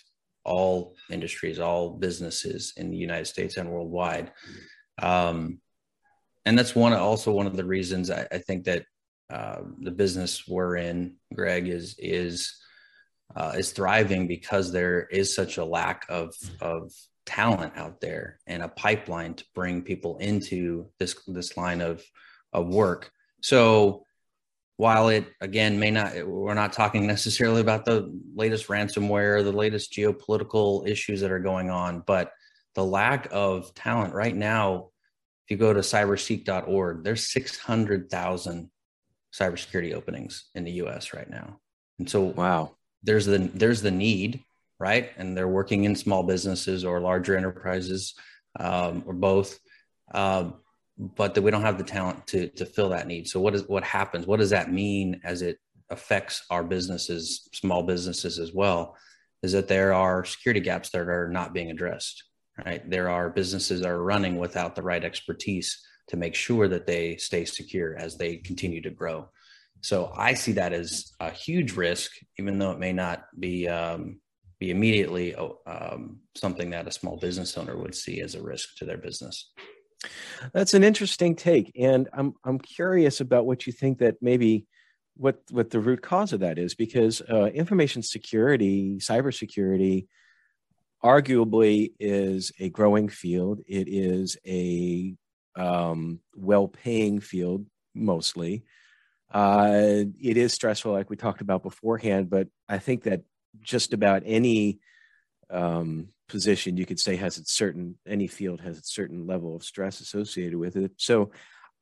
all 0.44 0.94
industries, 1.10 1.58
all 1.58 1.90
businesses 1.90 2.74
in 2.76 2.90
the 2.90 2.96
United 2.96 3.26
States 3.26 3.56
and 3.56 3.70
worldwide. 3.70 4.32
Um, 5.00 5.60
and 6.44 6.58
that's 6.58 6.74
one 6.74 6.92
also 6.92 7.32
one 7.32 7.46
of 7.46 7.56
the 7.56 7.64
reasons 7.64 8.10
I, 8.10 8.26
I 8.32 8.38
think 8.38 8.64
that 8.64 8.84
uh, 9.30 9.60
the 9.80 9.90
business 9.90 10.48
we're 10.48 10.76
in, 10.76 11.14
Greg, 11.32 11.68
is 11.68 11.94
is 11.98 12.56
uh, 13.36 13.52
is 13.56 13.70
thriving 13.72 14.26
because 14.26 14.72
there 14.72 15.06
is 15.06 15.34
such 15.34 15.58
a 15.58 15.64
lack 15.64 16.04
of 16.08 16.34
of 16.60 16.92
talent 17.26 17.72
out 17.76 18.00
there 18.00 18.40
and 18.46 18.62
a 18.62 18.68
pipeline 18.68 19.34
to 19.34 19.44
bring 19.54 19.82
people 19.82 20.18
into 20.18 20.88
this 20.98 21.14
this 21.28 21.56
line 21.56 21.80
of 21.80 22.02
of 22.52 22.68
work. 22.68 23.10
So 23.42 24.04
while 24.76 25.08
it 25.08 25.26
again 25.42 25.78
may 25.78 25.90
not 25.90 26.26
we're 26.26 26.54
not 26.54 26.72
talking 26.72 27.06
necessarily 27.06 27.60
about 27.60 27.84
the 27.84 28.10
latest 28.34 28.68
ransomware 28.68 29.44
the 29.44 29.52
latest 29.52 29.92
geopolitical 29.92 30.88
issues 30.88 31.20
that 31.20 31.30
are 31.30 31.38
going 31.38 31.68
on 31.68 32.02
but 32.06 32.32
the 32.74 32.82
lack 32.82 33.28
of 33.30 33.74
talent 33.74 34.14
right 34.14 34.34
now 34.34 34.90
if 35.50 35.58
you 35.58 35.58
go 35.58 35.72
to 35.72 35.80
cyberseek.org, 35.80 37.02
there's 37.02 37.32
600,000 37.32 38.70
cybersecurity 39.34 39.94
openings 39.94 40.44
in 40.54 40.62
the 40.62 40.70
US 40.82 41.12
right 41.12 41.28
now. 41.28 41.58
And 41.98 42.08
so 42.08 42.20
wow, 42.20 42.76
there's 43.02 43.26
the 43.26 43.38
there's 43.52 43.82
the 43.82 43.90
need, 43.90 44.44
right? 44.78 45.10
And 45.16 45.36
they're 45.36 45.48
working 45.48 45.84
in 45.84 45.96
small 45.96 46.22
businesses 46.22 46.84
or 46.84 47.00
larger 47.00 47.36
enterprises 47.36 48.14
um, 48.60 49.02
or 49.06 49.12
both. 49.12 49.58
Um, 50.14 50.54
but 51.16 51.34
that 51.34 51.42
we 51.42 51.50
don't 51.50 51.62
have 51.62 51.78
the 51.78 51.84
talent 51.84 52.26
to 52.28 52.48
to 52.48 52.66
fill 52.66 52.90
that 52.90 53.06
need. 53.06 53.28
So 53.28 53.40
what 53.40 53.54
is 53.54 53.66
what 53.68 53.84
happens? 53.84 54.26
What 54.26 54.40
does 54.40 54.50
that 54.50 54.72
mean 54.72 55.20
as 55.24 55.42
it 55.42 55.58
affects 55.88 56.44
our 56.50 56.62
businesses, 56.62 57.48
small 57.52 57.82
businesses 57.82 58.38
as 58.38 58.52
well? 58.52 58.96
Is 59.42 59.52
that 59.52 59.68
there 59.68 59.94
are 59.94 60.24
security 60.24 60.60
gaps 60.60 60.90
that 60.90 61.08
are 61.08 61.28
not 61.28 61.54
being 61.54 61.70
addressed 61.70 62.24
right? 62.64 62.88
There 62.88 63.08
are 63.08 63.30
businesses 63.30 63.80
that 63.80 63.88
are 63.88 64.02
running 64.02 64.38
without 64.38 64.74
the 64.74 64.82
right 64.82 65.04
expertise 65.04 65.80
to 66.08 66.16
make 66.16 66.34
sure 66.34 66.68
that 66.68 66.86
they 66.86 67.16
stay 67.16 67.44
secure 67.44 67.96
as 67.96 68.16
they 68.16 68.36
continue 68.36 68.80
to 68.82 68.90
grow. 68.90 69.28
So 69.82 70.12
I 70.14 70.34
see 70.34 70.52
that 70.52 70.72
as 70.72 71.12
a 71.20 71.30
huge 71.30 71.72
risk, 71.72 72.10
even 72.38 72.58
though 72.58 72.72
it 72.72 72.78
may 72.78 72.92
not 72.92 73.24
be 73.38 73.68
um, 73.68 74.20
be 74.58 74.70
immediately 74.70 75.34
um, 75.34 76.18
something 76.36 76.70
that 76.70 76.86
a 76.86 76.92
small 76.92 77.16
business 77.16 77.56
owner 77.56 77.78
would 77.78 77.94
see 77.94 78.20
as 78.20 78.34
a 78.34 78.42
risk 78.42 78.76
to 78.76 78.84
their 78.84 78.98
business. 78.98 79.52
That's 80.52 80.74
an 80.74 80.84
interesting 80.84 81.36
take, 81.36 81.72
and 81.78 82.08
I'm 82.12 82.34
I'm 82.44 82.58
curious 82.58 83.20
about 83.20 83.46
what 83.46 83.66
you 83.66 83.72
think 83.72 83.98
that 83.98 84.16
maybe 84.22 84.66
what 85.16 85.42
what 85.50 85.70
the 85.70 85.80
root 85.80 86.02
cause 86.02 86.32
of 86.32 86.40
that 86.40 86.58
is, 86.58 86.74
because 86.74 87.20
uh, 87.20 87.46
information 87.46 88.02
security, 88.02 88.96
cybersecurity, 88.98 90.06
arguably 91.04 91.92
is 92.00 92.52
a 92.58 92.70
growing 92.70 93.08
field. 93.08 93.60
It 93.66 93.88
is 93.88 94.36
a 94.46 95.14
um, 95.56 96.20
well-paying 96.34 97.20
field 97.20 97.66
mostly. 97.94 98.64
Uh, 99.30 100.04
it 100.20 100.36
is 100.36 100.52
stressful, 100.52 100.92
like 100.92 101.10
we 101.10 101.16
talked 101.16 101.40
about 101.40 101.62
beforehand, 101.62 102.30
but 102.30 102.48
I 102.68 102.78
think 102.78 103.04
that 103.04 103.22
just 103.60 103.92
about 103.92 104.22
any 104.24 104.80
um, 105.50 106.08
position 106.30 106.76
you 106.76 106.86
could 106.86 107.00
say 107.00 107.16
has 107.16 107.38
its 107.38 107.52
certain 107.52 107.98
any 108.06 108.26
field 108.26 108.60
has 108.60 108.78
a 108.78 108.82
certain 108.82 109.26
level 109.26 109.56
of 109.56 109.62
stress 109.62 110.00
associated 110.00 110.58
with 110.58 110.76
it. 110.76 110.92
So 110.96 111.32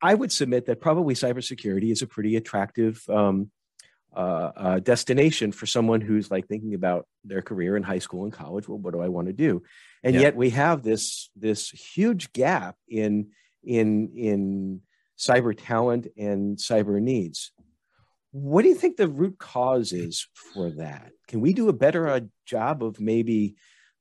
I 0.00 0.14
would 0.14 0.32
submit 0.32 0.66
that 0.66 0.80
probably 0.80 1.14
cybersecurity 1.14 1.90
is 1.90 2.02
a 2.02 2.06
pretty 2.06 2.36
attractive 2.36 3.02
um, 3.08 3.50
uh, 4.16 4.52
uh, 4.56 4.78
destination 4.80 5.52
for 5.52 5.66
someone 5.66 6.00
who's 6.00 6.30
like 6.30 6.48
thinking 6.48 6.74
about 6.74 7.06
their 7.24 7.42
career 7.42 7.76
in 7.76 7.82
high 7.82 7.98
school 7.98 8.24
and 8.24 8.32
college. 8.32 8.68
Well, 8.68 8.78
what 8.78 8.94
do 8.94 9.00
I 9.00 9.08
want 9.08 9.26
to 9.26 9.32
do? 9.32 9.62
And 10.02 10.14
yeah. 10.14 10.22
yet 10.22 10.36
we 10.36 10.50
have 10.50 10.82
this 10.82 11.30
this 11.36 11.70
huge 11.70 12.32
gap 12.32 12.76
in 12.88 13.28
in 13.62 14.12
in 14.16 14.80
cyber 15.18 15.54
talent 15.56 16.06
and 16.16 16.56
cyber 16.56 17.00
needs. 17.00 17.52
What 18.30 18.62
do 18.62 18.68
you 18.68 18.74
think 18.74 18.96
the 18.96 19.08
root 19.08 19.38
cause 19.38 19.92
is 19.92 20.26
for 20.54 20.70
that? 20.70 21.10
Can 21.26 21.40
we 21.40 21.52
do 21.52 21.68
a 21.68 21.72
better 21.72 22.08
uh, 22.08 22.20
job 22.46 22.82
of 22.82 23.00
maybe 23.00 23.56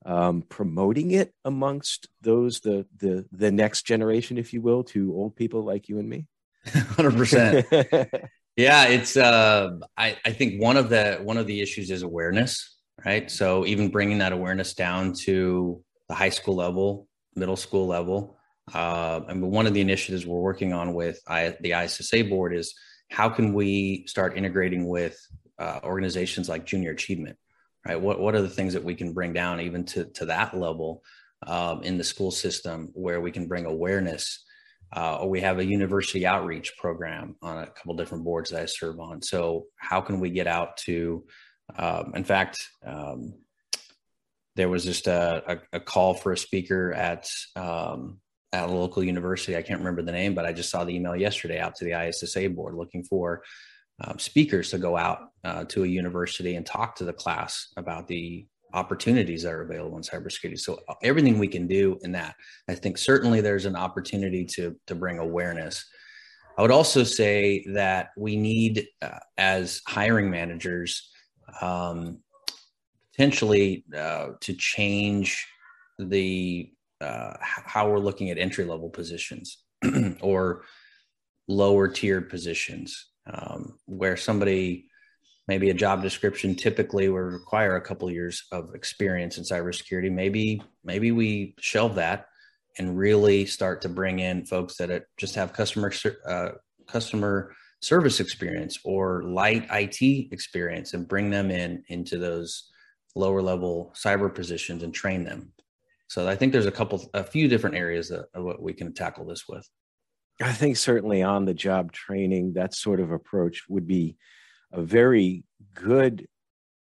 um, 0.07 0.41
promoting 0.41 1.11
it 1.11 1.33
amongst 1.45 2.07
those 2.21 2.61
the 2.61 2.87
the 2.97 3.25
the 3.31 3.51
next 3.51 3.85
generation, 3.85 4.39
if 4.39 4.53
you 4.53 4.61
will, 4.61 4.83
to 4.85 5.13
old 5.13 5.35
people 5.35 5.63
like 5.63 5.89
you 5.89 5.99
and 5.99 6.09
me? 6.09 6.25
Hundred 6.65 7.15
percent. 7.15 7.67
Yeah, 8.57 8.87
it's 8.87 9.15
uh 9.15 9.69
I, 9.95 10.17
I 10.25 10.31
think 10.31 10.59
one 10.59 10.77
of 10.77 10.89
the 10.89 11.19
one 11.21 11.37
of 11.37 11.45
the 11.45 11.61
issues 11.61 11.91
is 11.91 12.01
awareness, 12.01 12.75
right? 13.05 13.29
So 13.29 13.67
even 13.67 13.89
bringing 13.89 14.17
that 14.17 14.33
awareness 14.33 14.73
down 14.73 15.13
to 15.25 15.83
the 16.09 16.15
high 16.15 16.29
school 16.29 16.55
level, 16.55 17.07
middle 17.35 17.55
school 17.55 17.85
level. 17.85 18.35
Uh, 18.73 19.21
and 19.29 19.41
one 19.43 19.67
of 19.67 19.73
the 19.75 19.79
initiatives 19.79 20.25
we're 20.25 20.41
working 20.41 20.73
on 20.73 20.93
with 20.93 21.21
I, 21.27 21.55
the 21.61 21.71
ISSA 21.71 22.23
board 22.23 22.53
is 22.53 22.73
how 23.11 23.29
can 23.29 23.53
we 23.53 24.05
start 24.07 24.35
integrating 24.35 24.87
with 24.87 25.17
uh, 25.59 25.79
organizations 25.83 26.49
like 26.49 26.65
Junior 26.65 26.91
Achievement, 26.91 27.37
right? 27.88 28.00
What 28.00 28.20
what 28.20 28.36
are 28.36 28.41
the 28.41 28.50
things 28.50 28.74
that 28.74 28.84
we 28.84 28.96
can 28.96 29.13
bring 29.13 29.34
down 29.34 29.62
even 29.62 29.86
to 29.86 30.06
to 30.06 30.25
that 30.25 30.58
level 30.58 31.03
um, 31.46 31.84
in 31.84 31.98
the 31.98 32.03
school 32.03 32.32
system 32.32 32.89
where 32.94 33.22
we 33.22 33.32
can 33.32 33.48
bring 33.48 33.65
awareness 33.65 34.44
uh, 34.96 35.17
or 35.17 35.29
we 35.29 35.41
have 35.41 35.60
a 35.60 35.65
university 35.65 36.25
outreach 36.25 36.74
program 36.77 37.36
on 37.41 37.63
a 37.63 37.67
couple 37.67 37.96
different 37.96 38.24
boards 38.24 38.50
that 38.50 38.62
I 38.62 38.65
serve 38.65 39.00
on. 39.00 39.22
So 39.22 39.65
how 39.77 40.01
can 40.01 40.20
we 40.20 40.29
get 40.29 40.48
out 40.48 40.77
to, 40.86 41.25
um, 41.77 42.13
in 42.15 42.24
fact, 42.24 42.58
um, 42.86 43.34
there 44.56 44.70
was 44.70 44.86
just 44.86 45.08
a, 45.08 45.44
a, 45.48 45.77
a, 45.77 45.79
call 45.79 46.13
for 46.13 46.32
a 46.32 46.38
speaker 46.38 46.91
at 46.94 47.29
um, 47.56 48.20
at 48.53 48.70
a 48.70 48.72
local 48.72 49.03
university. 49.03 49.56
I 49.56 49.62
can't 49.62 49.79
remember 49.79 50.01
the 50.01 50.12
name, 50.12 50.34
but 50.34 50.46
I 50.46 50.53
just 50.53 50.72
saw 50.72 50.84
the 50.84 50.96
email 50.96 51.15
yesterday 51.15 51.60
out 51.60 51.75
to 51.75 51.86
the 51.86 52.08
ISSA 52.08 52.50
board 52.50 52.74
looking 52.74 53.03
for 53.03 53.44
um, 54.03 54.19
speakers 54.19 54.69
to 54.71 54.77
go 54.77 54.95
out 54.95 55.29
uh, 55.43 55.63
to 55.65 55.83
a 55.83 55.87
university 55.87 56.55
and 56.55 56.65
talk 56.65 56.95
to 56.95 57.03
the 57.03 57.13
class 57.13 57.69
about 57.77 58.07
the 58.07 58.45
opportunities 58.73 59.43
that 59.43 59.53
are 59.53 59.61
available 59.61 59.97
in 59.97 60.03
cybersecurity. 60.03 60.59
So 60.59 60.79
uh, 60.87 60.93
everything 61.03 61.39
we 61.39 61.47
can 61.47 61.67
do 61.67 61.97
in 62.03 62.11
that, 62.11 62.35
I 62.67 62.75
think 62.75 62.97
certainly 62.97 63.41
there's 63.41 63.65
an 63.65 63.75
opportunity 63.75 64.45
to 64.55 64.75
to 64.87 64.95
bring 64.95 65.19
awareness. 65.19 65.85
I 66.57 66.61
would 66.61 66.71
also 66.71 67.03
say 67.03 67.65
that 67.73 68.09
we 68.17 68.35
need, 68.35 68.87
uh, 69.01 69.19
as 69.37 69.81
hiring 69.87 70.29
managers, 70.31 71.11
um, 71.61 72.19
potentially 73.11 73.85
uh, 73.95 74.29
to 74.41 74.53
change 74.53 75.45
the 75.99 76.71
uh, 76.99 77.33
how 77.41 77.89
we're 77.89 77.99
looking 77.99 78.31
at 78.31 78.37
entry 78.39 78.65
level 78.65 78.89
positions 78.89 79.63
or 80.21 80.63
lower 81.47 81.87
tiered 81.87 82.29
positions, 82.29 83.11
um, 83.31 83.77
where 83.86 84.17
somebody 84.17 84.86
maybe 85.48 85.69
a 85.69 85.74
job 85.74 86.01
description 86.01 86.55
typically 86.55 87.10
would 87.10 87.19
require 87.19 87.75
a 87.75 87.81
couple 87.81 88.07
of 88.07 88.13
years 88.13 88.43
of 88.51 88.75
experience 88.75 89.38
in 89.38 89.43
cybersecurity. 89.43 90.12
Maybe 90.12 90.62
maybe 90.84 91.12
we 91.12 91.55
shelve 91.60 91.96
that 91.96 92.25
and 92.77 92.98
really 92.98 93.46
start 93.46 93.81
to 93.81 93.89
bring 93.89 94.19
in 94.19 94.46
folks 94.46 94.77
that 94.77 95.03
just 95.17 95.36
have 95.36 95.53
customer 95.53 95.91
uh, 96.27 96.50
customer 96.88 97.55
service 97.81 98.19
experience 98.19 98.79
or 98.84 99.24
light 99.24 99.67
IT 99.72 100.31
experience 100.31 100.93
and 100.93 101.07
bring 101.07 101.29
them 101.29 101.51
in 101.51 101.84
into 101.89 102.17
those 102.17 102.72
lower 103.15 103.41
level 103.41 103.93
cyber 103.96 104.34
positions 104.34 104.84
and 104.84 104.93
train 104.93 105.24
them. 105.24 105.51
So 106.07 106.27
I 106.27 106.36
think 106.36 106.53
there's 106.53 106.65
a 106.65 106.72
couple, 106.72 107.10
a 107.13 107.24
few 107.24 107.48
different 107.48 107.75
areas 107.75 108.12
of 108.12 108.25
what 108.34 108.62
we 108.62 108.74
can 108.74 108.93
tackle 108.93 109.25
this 109.25 109.48
with. 109.48 109.67
I 110.41 110.51
think 110.51 110.77
certainly 110.77 111.24
on 111.24 111.46
the 111.46 111.53
job 111.53 111.91
training, 111.91 112.53
that 112.53 112.74
sort 112.74 113.00
of 113.00 113.12
approach 113.12 113.63
would 113.70 113.88
be 113.88 114.17
a 114.72 114.82
very 114.82 115.44
good 115.74 116.27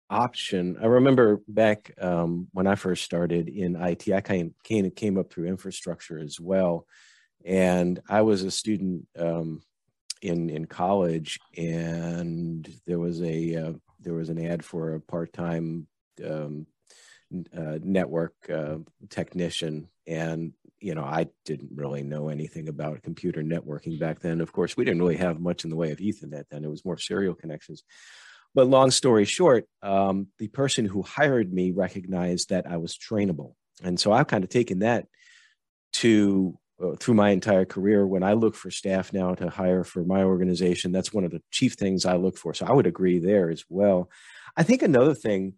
option. 0.09 0.77
I 0.81 0.87
remember 0.87 1.41
back 1.49 1.93
um, 2.01 2.49
when 2.53 2.67
I 2.67 2.77
first 2.77 3.05
started 3.05 3.49
in 3.49 3.77
IT, 3.77 4.09
I 4.09 4.21
kind 4.21 4.55
came, 4.65 4.91
came 4.91 5.19
up 5.19 5.33
through 5.33 5.49
infrastructure 5.49 6.19
as 6.19 6.39
well. 6.41 6.87
And 7.45 8.01
I 8.09 8.23
was 8.23 8.43
a 8.43 8.51
student 8.51 9.07
um, 9.19 9.63
in 10.23 10.49
in 10.49 10.67
college, 10.67 11.41
and 11.57 12.69
there 12.87 13.01
was 13.01 13.21
a 13.21 13.57
uh, 13.57 13.73
there 14.01 14.15
was 14.15 14.29
an 14.29 14.39
ad 14.45 14.65
for 14.65 14.95
a 14.95 15.01
part 15.01 15.33
time 15.33 15.89
um, 16.25 16.67
uh, 17.57 17.79
network 17.83 18.35
uh, 18.49 18.79
technician, 19.11 19.89
and 20.07 20.53
you 20.83 20.97
know, 20.97 21.05
I 21.05 21.29
didn't 21.45 21.71
really 21.75 22.03
know 22.03 22.29
anything 22.29 22.69
about 22.69 23.03
computer 23.03 23.41
networking 23.41 24.01
back 24.01 24.19
then. 24.19 24.41
Of 24.41 24.53
course, 24.53 24.77
we 24.77 24.85
didn't 24.85 25.01
really 25.01 25.17
have 25.17 25.41
much 25.41 25.63
in 25.63 25.71
the 25.71 25.77
way 25.77 25.93
of 25.93 25.99
Ethernet 25.99 26.45
then. 26.51 26.65
It 26.65 26.71
was 26.71 26.85
more 26.85 26.99
serial 26.99 27.35
connections. 27.35 27.85
But 28.55 28.67
long 28.67 28.91
story 28.91 29.25
short, 29.25 29.67
um, 29.83 30.27
the 30.39 30.49
person 30.49 30.85
who 30.85 31.03
hired 31.03 31.53
me 31.53 31.71
recognized 31.71 32.51
that 32.51 32.67
I 32.67 32.79
was 32.79 32.99
trainable. 32.99 33.55
And 33.83 33.99
so 33.99 34.13
I've 34.13 34.27
kind 34.27 34.43
of 34.43 34.51
taken 34.51 34.81
that 34.81 35.07
to 35.95 36.59
uh, 36.83 36.97
through 36.97 37.15
my 37.15 37.31
entire 37.31 37.65
career. 37.65 38.05
When 38.07 38.25
I 38.25 38.33
look 38.33 38.57
for 38.57 38.71
staff 38.71 39.13
now 39.13 39.35
to 39.37 39.49
hire 39.49 39.85
for 39.85 40.05
my 40.05 40.25
organization, 40.25 40.91
that's 40.91 41.13
one 41.13 41.25
of 41.25 41.31
the 41.31 41.43
chief 41.53 41.75
things 41.75 42.05
I 42.05 42.17
look 42.17 42.37
for. 42.37 42.55
So 42.55 42.67
I 42.67 42.73
would 42.73 42.89
agree 42.89 43.21
there 43.21 43.51
as 43.51 43.65
well. 43.69 44.11
I 44.57 44.65
think 44.65 44.83
another 44.83 45.15
thing 45.15 45.55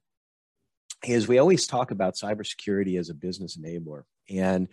is 1.03 1.27
we 1.27 1.39
always 1.39 1.67
talk 1.67 1.91
about 1.91 2.15
cybersecurity 2.15 2.99
as 2.99 3.09
a 3.09 3.15
business 3.15 3.57
enabler. 3.57 4.03
And 4.31 4.69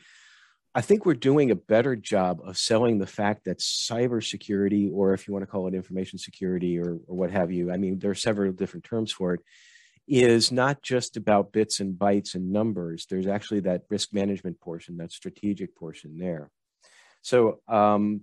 I 0.73 0.81
think 0.81 1.05
we're 1.05 1.15
doing 1.15 1.51
a 1.51 1.55
better 1.55 1.95
job 1.97 2.39
of 2.45 2.57
selling 2.57 2.97
the 2.97 3.07
fact 3.07 3.45
that 3.45 3.59
cybersecurity, 3.59 4.89
or 4.91 5.13
if 5.13 5.27
you 5.27 5.33
want 5.33 5.43
to 5.43 5.51
call 5.51 5.67
it 5.67 5.73
information 5.73 6.17
security 6.17 6.79
or, 6.79 6.97
or 7.07 7.15
what 7.15 7.31
have 7.31 7.51
you, 7.51 7.71
I 7.71 7.77
mean, 7.77 7.99
there 7.99 8.11
are 8.11 8.15
several 8.15 8.53
different 8.53 8.85
terms 8.85 9.11
for 9.11 9.33
it, 9.33 9.41
is 10.07 10.51
not 10.51 10.81
just 10.81 11.17
about 11.17 11.51
bits 11.51 11.79
and 11.81 11.97
bytes 11.97 12.35
and 12.35 12.51
numbers. 12.51 13.05
There's 13.09 13.27
actually 13.27 13.61
that 13.61 13.83
risk 13.89 14.13
management 14.13 14.61
portion, 14.61 14.97
that 14.97 15.11
strategic 15.11 15.75
portion 15.75 16.17
there. 16.17 16.49
So, 17.21 17.59
um, 17.67 18.21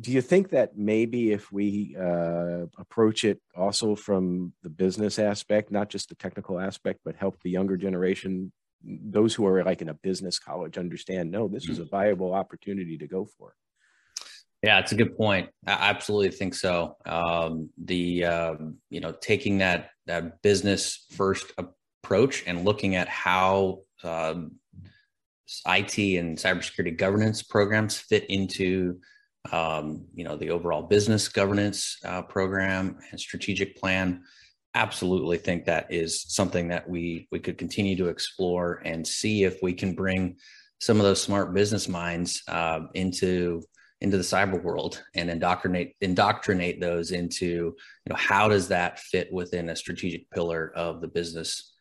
do 0.00 0.12
you 0.12 0.22
think 0.22 0.50
that 0.50 0.76
maybe 0.76 1.32
if 1.32 1.50
we 1.50 1.96
uh, 1.98 2.66
approach 2.78 3.24
it 3.24 3.40
also 3.56 3.96
from 3.96 4.52
the 4.62 4.70
business 4.70 5.18
aspect, 5.18 5.72
not 5.72 5.90
just 5.90 6.08
the 6.08 6.14
technical 6.14 6.60
aspect, 6.60 7.00
but 7.04 7.16
help 7.16 7.40
the 7.42 7.50
younger 7.50 7.76
generation 7.76 8.52
those 8.84 9.34
who 9.34 9.46
are 9.46 9.62
like 9.64 9.82
in 9.82 9.88
a 9.88 9.94
business 9.94 10.38
college 10.38 10.78
understand 10.78 11.30
no 11.30 11.48
this 11.48 11.68
is 11.68 11.78
a 11.78 11.84
viable 11.84 12.32
opportunity 12.32 12.96
to 12.98 13.06
go 13.06 13.26
for. 13.38 13.54
Yeah 14.62 14.78
it's 14.78 14.92
a 14.92 14.96
good 14.96 15.16
point. 15.16 15.50
I 15.66 15.90
absolutely 15.90 16.30
think 16.30 16.54
so. 16.54 16.96
Um, 17.06 17.70
the 17.82 18.24
um, 18.24 18.76
you 18.90 19.00
know 19.00 19.12
taking 19.12 19.58
that 19.58 19.90
that 20.06 20.42
business 20.42 21.06
first 21.10 21.52
approach 21.58 22.44
and 22.46 22.64
looking 22.64 22.96
at 22.96 23.08
how 23.08 23.80
um, 24.02 24.52
IT 25.66 25.98
and 25.98 26.38
cybersecurity 26.38 26.96
governance 26.96 27.42
programs 27.42 27.98
fit 27.98 28.24
into 28.30 29.00
um, 29.52 30.06
you 30.14 30.24
know 30.24 30.36
the 30.36 30.50
overall 30.50 30.82
business 30.82 31.28
governance 31.28 31.98
uh, 32.04 32.22
program 32.22 32.98
and 33.10 33.20
strategic 33.20 33.76
plan 33.76 34.22
absolutely 34.74 35.36
think 35.36 35.64
that 35.64 35.92
is 35.92 36.22
something 36.28 36.68
that 36.68 36.88
we 36.88 37.28
we 37.32 37.38
could 37.38 37.58
continue 37.58 37.96
to 37.96 38.08
explore 38.08 38.80
and 38.84 39.06
see 39.06 39.44
if 39.44 39.62
we 39.62 39.72
can 39.72 39.94
bring 39.94 40.36
some 40.80 40.98
of 40.98 41.02
those 41.02 41.22
smart 41.22 41.52
business 41.52 41.88
minds 41.88 42.42
uh, 42.48 42.80
into 42.94 43.62
into 44.00 44.16
the 44.16 44.22
cyber 44.22 44.62
world 44.62 45.02
and 45.14 45.28
indoctrinate 45.28 45.94
indoctrinate 46.00 46.80
those 46.80 47.10
into 47.10 47.46
you 47.46 47.74
know 48.08 48.16
how 48.16 48.48
does 48.48 48.68
that 48.68 48.98
fit 48.98 49.32
within 49.32 49.68
a 49.70 49.76
strategic 49.76 50.30
pillar 50.30 50.72
of 50.74 51.00
the 51.00 51.08
business 51.08 51.74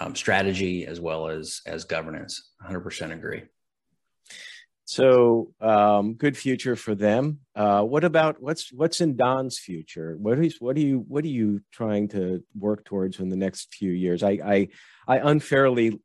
um, 0.00 0.14
strategy 0.14 0.86
as 0.86 1.00
well 1.00 1.28
as 1.28 1.60
as 1.66 1.84
governance? 1.84 2.50
100% 2.66 3.12
agree 3.12 3.42
so 4.84 5.52
um, 5.60 6.14
good 6.14 6.36
future 6.36 6.76
for 6.76 6.94
them. 6.94 7.40
Uh, 7.54 7.82
what 7.82 8.04
about 8.04 8.42
what's 8.42 8.72
what's 8.72 9.00
in 9.00 9.16
Don's 9.16 9.58
future? 9.58 10.16
What 10.18 10.38
is 10.38 10.60
what 10.60 10.76
are 10.76 10.80
you 10.80 11.04
what 11.06 11.24
are 11.24 11.28
you 11.28 11.62
trying 11.70 12.08
to 12.08 12.42
work 12.58 12.84
towards 12.84 13.20
in 13.20 13.28
the 13.28 13.36
next 13.36 13.72
few 13.74 13.92
years? 13.92 14.22
I 14.22 14.30
I, 14.30 14.68
I 15.06 15.18
unfairly 15.18 16.00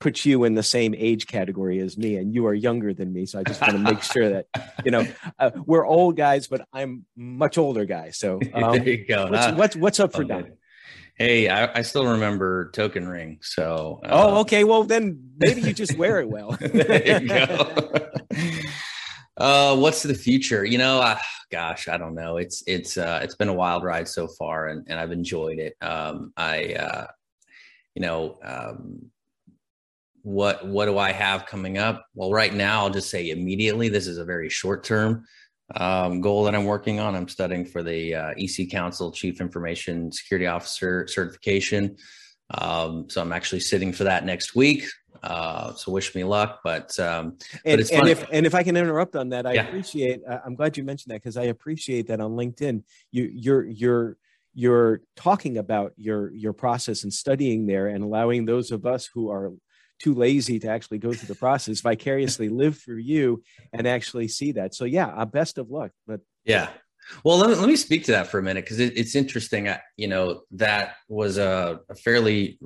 put 0.00 0.24
you 0.24 0.42
in 0.42 0.54
the 0.54 0.62
same 0.64 0.94
age 0.96 1.28
category 1.28 1.78
as 1.78 1.96
me, 1.96 2.16
and 2.16 2.34
you 2.34 2.46
are 2.46 2.54
younger 2.54 2.92
than 2.92 3.12
me. 3.12 3.24
So 3.24 3.38
I 3.38 3.44
just 3.44 3.60
want 3.60 3.74
to 3.74 3.78
make 3.78 4.02
sure 4.02 4.28
that 4.28 4.46
you 4.84 4.90
know 4.90 5.06
uh, 5.38 5.52
we're 5.64 5.86
old 5.86 6.16
guys, 6.16 6.48
but 6.48 6.66
I'm 6.72 7.06
much 7.16 7.56
older 7.56 7.84
guy. 7.84 8.10
So 8.10 8.40
um, 8.54 8.78
there 8.78 8.88
you 8.88 9.06
go. 9.06 9.30
What's, 9.30 9.56
what's, 9.56 9.76
what's 9.76 10.00
up 10.00 10.12
for 10.12 10.24
Don? 10.24 10.52
Hey, 11.22 11.48
I, 11.48 11.78
I, 11.78 11.82
still 11.82 12.04
remember 12.04 12.72
token 12.72 13.06
ring. 13.06 13.38
So 13.42 14.00
uh, 14.04 14.08
oh, 14.10 14.40
okay. 14.40 14.64
Well, 14.64 14.82
then 14.82 15.30
maybe 15.38 15.60
you 15.60 15.72
just 15.72 15.96
wear 15.96 16.18
it 16.18 16.28
well. 16.28 16.50
there 16.60 17.22
you 17.22 17.28
go. 17.28 18.08
uh, 19.36 19.76
what's 19.76 20.02
the 20.02 20.14
future? 20.14 20.64
You 20.64 20.78
know, 20.78 21.00
uh, 21.00 21.16
gosh, 21.52 21.86
I 21.86 21.96
don't 21.96 22.16
know. 22.16 22.38
It's 22.38 22.64
it's 22.66 22.96
uh, 22.96 23.20
it's 23.22 23.36
been 23.36 23.48
a 23.48 23.54
wild 23.54 23.84
ride 23.84 24.08
so 24.08 24.26
far, 24.26 24.66
and, 24.66 24.84
and 24.88 24.98
I've 24.98 25.12
enjoyed 25.12 25.60
it. 25.60 25.76
Um, 25.80 26.32
I, 26.36 26.74
uh, 26.74 27.06
you 27.94 28.02
know, 28.02 28.40
um, 28.44 29.02
what 30.22 30.66
what 30.66 30.86
do 30.86 30.98
I 30.98 31.12
have 31.12 31.46
coming 31.46 31.78
up? 31.78 32.04
Well, 32.16 32.32
right 32.32 32.52
now, 32.52 32.80
I'll 32.80 32.90
just 32.90 33.10
say 33.10 33.30
immediately. 33.30 33.88
This 33.88 34.08
is 34.08 34.18
a 34.18 34.24
very 34.24 34.48
short 34.48 34.82
term 34.82 35.24
um, 35.76 36.20
goal 36.20 36.44
that 36.44 36.54
I'm 36.54 36.64
working 36.64 37.00
on. 37.00 37.14
I'm 37.14 37.28
studying 37.28 37.64
for 37.64 37.82
the 37.82 38.14
uh, 38.14 38.34
EC 38.36 38.70
Council 38.70 39.10
Chief 39.10 39.40
Information 39.40 40.12
Security 40.12 40.46
Officer 40.46 41.06
certification. 41.08 41.96
Um, 42.50 43.08
so 43.08 43.20
I'm 43.20 43.32
actually 43.32 43.60
sitting 43.60 43.92
for 43.92 44.04
that 44.04 44.24
next 44.24 44.54
week. 44.54 44.84
Uh, 45.22 45.72
so 45.74 45.92
wish 45.92 46.14
me 46.14 46.24
luck, 46.24 46.60
but 46.64 46.98
um, 46.98 47.36
and, 47.64 47.80
but 47.80 47.92
and 47.92 48.08
if 48.08 48.26
and 48.32 48.44
if 48.44 48.54
I 48.54 48.62
can 48.64 48.76
interrupt 48.76 49.14
on 49.14 49.28
that, 49.28 49.46
I 49.46 49.54
yeah. 49.54 49.66
appreciate. 49.66 50.20
Uh, 50.28 50.40
I'm 50.44 50.56
glad 50.56 50.76
you 50.76 50.82
mentioned 50.82 51.12
that 51.12 51.22
because 51.22 51.36
I 51.36 51.44
appreciate 51.44 52.08
that 52.08 52.20
on 52.20 52.32
LinkedIn. 52.32 52.82
You 53.12 53.30
you're 53.32 53.64
you're 53.64 54.16
you're 54.54 55.00
talking 55.14 55.58
about 55.58 55.92
your 55.96 56.32
your 56.32 56.52
process 56.52 57.04
and 57.04 57.12
studying 57.12 57.66
there 57.66 57.86
and 57.86 58.02
allowing 58.02 58.46
those 58.46 58.72
of 58.72 58.84
us 58.84 59.06
who 59.06 59.30
are 59.30 59.52
too 60.02 60.14
lazy 60.14 60.58
to 60.58 60.68
actually 60.68 60.98
go 60.98 61.12
through 61.12 61.28
the 61.28 61.38
process 61.38 61.80
vicariously 61.80 62.48
live 62.48 62.78
through 62.78 62.98
you 62.98 63.42
and 63.72 63.86
actually 63.86 64.28
see 64.28 64.52
that. 64.52 64.74
So 64.74 64.84
yeah 64.84 65.06
uh, 65.06 65.24
best 65.24 65.58
of 65.58 65.70
luck 65.70 65.92
but 66.06 66.20
yeah. 66.44 66.70
Well 67.24 67.36
let 67.38 67.50
me, 67.50 67.56
let 67.56 67.68
me 67.68 67.76
speak 67.76 68.04
to 68.04 68.12
that 68.12 68.28
for 68.28 68.38
a 68.38 68.42
minute 68.42 68.64
because 68.64 68.78
it, 68.78 68.96
it's 68.96 69.14
interesting 69.14 69.68
I, 69.68 69.80
you 69.96 70.08
know 70.08 70.42
that 70.52 70.96
was 71.08 71.36
a, 71.36 71.80
a, 71.90 71.96
fairly 71.96 72.60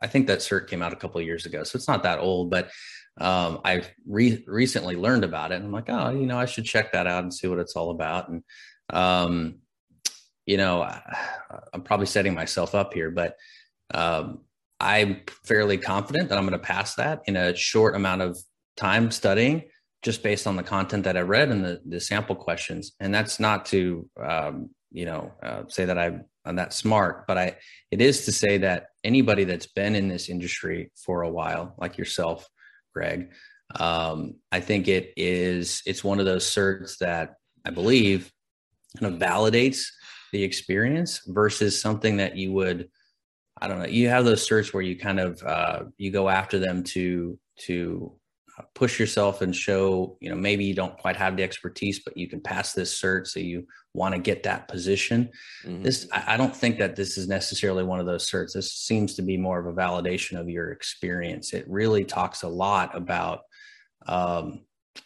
i 0.00 0.06
think 0.06 0.28
that 0.28 0.38
cert 0.38 0.68
came 0.68 0.80
out 0.80 0.92
a 0.92 0.96
couple 0.96 1.20
of 1.20 1.26
years 1.26 1.44
ago 1.44 1.64
so 1.64 1.76
it's 1.76 1.88
not 1.88 2.04
that 2.04 2.20
old 2.20 2.50
but 2.50 2.70
um, 3.20 3.60
i 3.64 3.82
re- 4.06 4.44
recently 4.46 4.94
learned 4.94 5.24
about 5.24 5.50
it 5.50 5.56
and 5.56 5.64
i'm 5.64 5.72
like 5.72 5.90
oh 5.90 6.10
you 6.10 6.26
know 6.26 6.38
i 6.38 6.44
should 6.44 6.64
check 6.64 6.92
that 6.92 7.08
out 7.08 7.24
and 7.24 7.34
see 7.34 7.48
what 7.48 7.58
it's 7.58 7.74
all 7.74 7.90
about 7.90 8.28
and 8.28 8.44
um, 8.90 9.56
you 10.46 10.56
know 10.56 10.82
I, 10.82 11.00
i'm 11.72 11.82
probably 11.82 12.06
setting 12.06 12.34
myself 12.34 12.76
up 12.76 12.94
here 12.94 13.10
but 13.10 13.36
um, 13.92 14.42
I'm 14.80 15.20
fairly 15.44 15.76
confident 15.76 16.28
that 16.28 16.38
I'm 16.38 16.46
going 16.46 16.58
to 16.58 16.64
pass 16.64 16.94
that 16.94 17.20
in 17.26 17.36
a 17.36 17.54
short 17.54 17.94
amount 17.94 18.22
of 18.22 18.38
time 18.76 19.10
studying, 19.10 19.64
just 20.02 20.22
based 20.22 20.46
on 20.46 20.56
the 20.56 20.62
content 20.62 21.04
that 21.04 21.16
I 21.16 21.20
read 21.20 21.50
and 21.50 21.64
the, 21.64 21.80
the 21.86 22.00
sample 22.00 22.34
questions. 22.34 22.92
And 22.98 23.14
that's 23.14 23.38
not 23.38 23.66
to, 23.66 24.08
um, 24.20 24.70
you 24.90 25.04
know, 25.04 25.32
uh, 25.42 25.64
say 25.68 25.84
that 25.84 25.98
I'm, 25.98 26.24
I'm 26.44 26.56
that 26.56 26.72
smart, 26.72 27.26
but 27.26 27.36
I, 27.36 27.56
it 27.90 28.00
is 28.00 28.24
to 28.24 28.32
say 28.32 28.58
that 28.58 28.86
anybody 29.04 29.44
that's 29.44 29.66
been 29.66 29.94
in 29.94 30.08
this 30.08 30.30
industry 30.30 30.90
for 30.96 31.22
a 31.22 31.30
while, 31.30 31.74
like 31.78 31.98
yourself, 31.98 32.48
Greg, 32.94 33.30
um, 33.78 34.36
I 34.50 34.60
think 34.60 34.88
it 34.88 35.12
is, 35.16 35.82
it's 35.84 36.02
one 36.02 36.18
of 36.18 36.26
those 36.26 36.46
certs 36.46 36.98
that 36.98 37.34
I 37.64 37.70
believe 37.70 38.32
kind 38.98 39.14
of 39.14 39.20
validates 39.20 39.82
the 40.32 40.42
experience 40.42 41.20
versus 41.26 41.80
something 41.80 42.16
that 42.16 42.36
you 42.36 42.52
would 42.52 42.88
I 43.60 43.68
don't 43.68 43.78
know. 43.78 43.86
You 43.86 44.08
have 44.08 44.24
those 44.24 44.46
certs 44.48 44.72
where 44.72 44.82
you 44.82 44.96
kind 44.96 45.20
of 45.20 45.42
uh, 45.42 45.84
you 45.98 46.10
go 46.10 46.28
after 46.28 46.58
them 46.58 46.82
to 46.84 47.38
to 47.60 48.12
uh, 48.58 48.62
push 48.74 48.98
yourself 48.98 49.42
and 49.42 49.54
show 49.54 50.16
you 50.20 50.30
know 50.30 50.36
maybe 50.36 50.64
you 50.64 50.74
don't 50.74 50.96
quite 50.96 51.16
have 51.16 51.36
the 51.36 51.42
expertise, 51.42 52.00
but 52.00 52.16
you 52.16 52.28
can 52.28 52.40
pass 52.40 52.72
this 52.72 52.98
cert, 53.00 53.26
so 53.26 53.38
you 53.40 53.66
want 53.92 54.14
to 54.14 54.20
get 54.20 54.42
that 54.44 54.68
position. 54.68 55.28
Mm-hmm. 55.64 55.82
This 55.82 56.08
I, 56.12 56.34
I 56.34 56.36
don't 56.36 56.56
think 56.56 56.78
that 56.78 56.96
this 56.96 57.18
is 57.18 57.28
necessarily 57.28 57.84
one 57.84 58.00
of 58.00 58.06
those 58.06 58.28
certs. 58.28 58.54
This 58.54 58.72
seems 58.72 59.14
to 59.14 59.22
be 59.22 59.36
more 59.36 59.58
of 59.58 59.66
a 59.66 59.78
validation 59.78 60.40
of 60.40 60.48
your 60.48 60.72
experience. 60.72 61.52
It 61.52 61.68
really 61.68 62.04
talks 62.04 62.42
a 62.42 62.48
lot 62.48 62.96
about 62.96 63.40
um, 64.06 64.60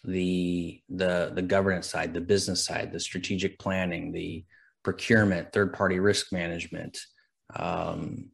the 0.04 0.80
the 0.88 1.32
the 1.34 1.42
governance 1.42 1.88
side, 1.88 2.14
the 2.14 2.20
business 2.20 2.64
side, 2.64 2.92
the 2.92 3.00
strategic 3.00 3.58
planning, 3.58 4.12
the 4.12 4.44
procurement, 4.84 5.52
third 5.52 5.72
party 5.72 5.98
risk 5.98 6.32
management. 6.32 6.98
Um, 7.56 8.30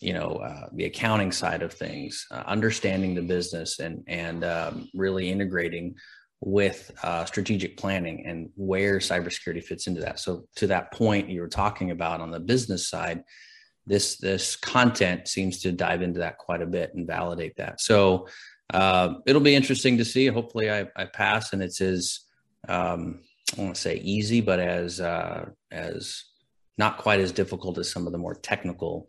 you 0.00 0.12
know 0.12 0.36
uh, 0.36 0.68
the 0.72 0.86
accounting 0.86 1.32
side 1.32 1.62
of 1.62 1.72
things, 1.72 2.26
uh, 2.30 2.42
understanding 2.46 3.14
the 3.14 3.22
business, 3.22 3.78
and 3.78 4.02
and 4.06 4.44
um, 4.44 4.88
really 4.94 5.30
integrating 5.30 5.94
with 6.42 6.90
uh, 7.02 7.24
strategic 7.26 7.76
planning 7.76 8.24
and 8.26 8.48
where 8.56 8.98
cybersecurity 8.98 9.62
fits 9.62 9.86
into 9.86 10.00
that. 10.00 10.18
So 10.18 10.46
to 10.56 10.66
that 10.68 10.90
point 10.92 11.28
you 11.28 11.42
were 11.42 11.48
talking 11.48 11.90
about 11.90 12.22
on 12.22 12.30
the 12.30 12.40
business 12.40 12.88
side, 12.88 13.22
this 13.86 14.16
this 14.16 14.56
content 14.56 15.28
seems 15.28 15.60
to 15.60 15.72
dive 15.72 16.02
into 16.02 16.20
that 16.20 16.38
quite 16.38 16.62
a 16.62 16.66
bit 16.66 16.94
and 16.94 17.06
validate 17.06 17.56
that. 17.56 17.80
So 17.80 18.26
uh, 18.72 19.14
it'll 19.26 19.42
be 19.42 19.54
interesting 19.54 19.98
to 19.98 20.04
see. 20.04 20.26
Hopefully, 20.26 20.70
I, 20.70 20.86
I 20.96 21.04
pass 21.04 21.52
and 21.52 21.62
it's 21.62 21.80
as 21.80 22.20
um, 22.68 23.20
I 23.58 23.62
want 23.62 23.74
to 23.74 23.80
say 23.80 23.96
easy, 23.96 24.40
but 24.40 24.60
as 24.60 25.00
uh, 25.00 25.46
as 25.70 26.24
not 26.78 26.98
quite 26.98 27.20
as 27.20 27.32
difficult 27.32 27.78
as 27.78 27.90
some 27.90 28.06
of 28.06 28.12
the 28.12 28.18
more 28.18 28.34
technical 28.34 29.08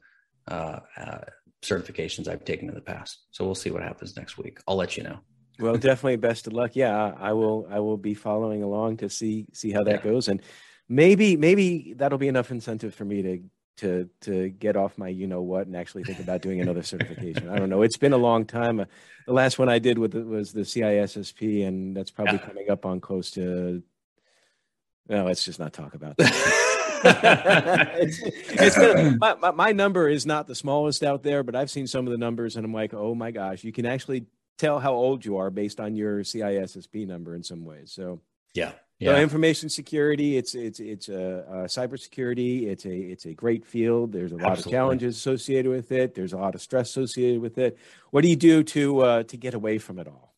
uh, 0.51 0.79
uh, 0.97 1.19
certifications 1.61 2.27
I've 2.27 2.43
taken 2.43 2.67
in 2.67 2.75
the 2.75 2.81
past. 2.81 3.25
So 3.31 3.45
we'll 3.45 3.55
see 3.55 3.71
what 3.71 3.83
happens 3.83 4.17
next 4.17 4.37
week. 4.37 4.59
I'll 4.67 4.75
let 4.75 4.97
you 4.97 5.03
know. 5.03 5.19
well, 5.59 5.77
definitely 5.89 6.17
best 6.17 6.47
of 6.47 6.53
luck. 6.53 6.75
Yeah, 6.75 7.13
I 7.19 7.33
will. 7.33 7.67
I 7.69 7.79
will 7.79 7.97
be 7.97 8.13
following 8.13 8.63
along 8.63 8.97
to 8.97 9.09
see 9.09 9.45
see 9.53 9.71
how 9.71 9.83
that 9.83 10.03
yeah. 10.03 10.11
goes, 10.11 10.27
and 10.27 10.41
maybe 10.89 11.37
maybe 11.37 11.93
that'll 11.95 12.17
be 12.17 12.27
enough 12.27 12.51
incentive 12.51 12.93
for 12.93 13.05
me 13.05 13.21
to 13.21 13.43
to 13.77 14.09
to 14.21 14.49
get 14.49 14.75
off 14.75 14.97
my 14.97 15.07
you 15.07 15.27
know 15.27 15.41
what 15.41 15.67
and 15.67 15.75
actually 15.75 16.03
think 16.03 16.19
about 16.19 16.41
doing 16.41 16.59
another 16.61 16.83
certification. 16.83 17.49
I 17.49 17.57
don't 17.57 17.69
know. 17.69 17.81
It's 17.81 17.97
been 17.97 18.13
a 18.13 18.17
long 18.17 18.45
time. 18.45 18.81
Uh, 18.81 18.85
the 19.25 19.33
last 19.33 19.57
one 19.57 19.69
I 19.69 19.79
did 19.79 19.97
with 19.97 20.15
it 20.15 20.25
was 20.25 20.51
the 20.51 20.61
CISSP, 20.61 21.65
and 21.65 21.95
that's 21.95 22.11
probably 22.11 22.33
yeah. 22.33 22.45
coming 22.45 22.69
up 22.69 22.85
on 22.85 22.99
close 22.99 23.31
to. 23.31 23.81
No, 25.07 25.25
let's 25.25 25.43
just 25.43 25.59
not 25.59 25.73
talk 25.73 25.93
about 25.93 26.17
that. 26.17 26.77
it's, 27.99 28.19
it's 28.23 28.75
been, 28.77 29.17
my, 29.19 29.35
my, 29.35 29.51
my 29.51 29.71
number 29.71 30.07
is 30.07 30.25
not 30.25 30.47
the 30.47 30.55
smallest 30.55 31.03
out 31.03 31.23
there, 31.23 31.43
but 31.43 31.55
I've 31.55 31.69
seen 31.69 31.87
some 31.87 32.05
of 32.07 32.11
the 32.11 32.17
numbers 32.17 32.55
and 32.55 32.65
I'm 32.65 32.73
like, 32.73 32.93
oh 32.93 33.15
my 33.15 33.31
gosh, 33.31 33.63
you 33.63 33.71
can 33.71 33.85
actually 33.85 34.25
tell 34.57 34.79
how 34.79 34.93
old 34.93 35.25
you 35.25 35.37
are 35.37 35.49
based 35.49 35.79
on 35.79 35.95
your 35.95 36.19
CISSP 36.19 37.07
number 37.07 37.35
in 37.35 37.43
some 37.43 37.65
ways. 37.65 37.91
So 37.91 38.21
yeah. 38.53 38.73
Yeah. 38.99 39.15
So 39.15 39.21
information 39.21 39.67
security, 39.69 40.37
it's 40.37 40.53
it's 40.53 40.79
it's 40.79 41.09
a 41.09 41.39
uh, 41.39 41.51
uh, 41.51 41.67
cybersecurity. 41.67 42.67
It's 42.67 42.85
a 42.85 42.95
it's 42.95 43.25
a 43.25 43.33
great 43.33 43.65
field. 43.65 44.11
There's 44.11 44.31
a 44.31 44.35
lot 44.35 44.51
Absolutely. 44.51 44.69
of 44.69 44.73
challenges 44.73 45.17
associated 45.17 45.71
with 45.71 45.91
it. 45.91 46.13
There's 46.13 46.33
a 46.33 46.37
lot 46.37 46.53
of 46.53 46.61
stress 46.61 46.91
associated 46.91 47.41
with 47.41 47.57
it. 47.57 47.79
What 48.11 48.21
do 48.21 48.27
you 48.27 48.35
do 48.35 48.61
to 48.61 48.99
uh, 48.99 49.23
to 49.23 49.37
get 49.37 49.55
away 49.55 49.79
from 49.79 49.97
it 49.97 50.07
all? 50.07 50.30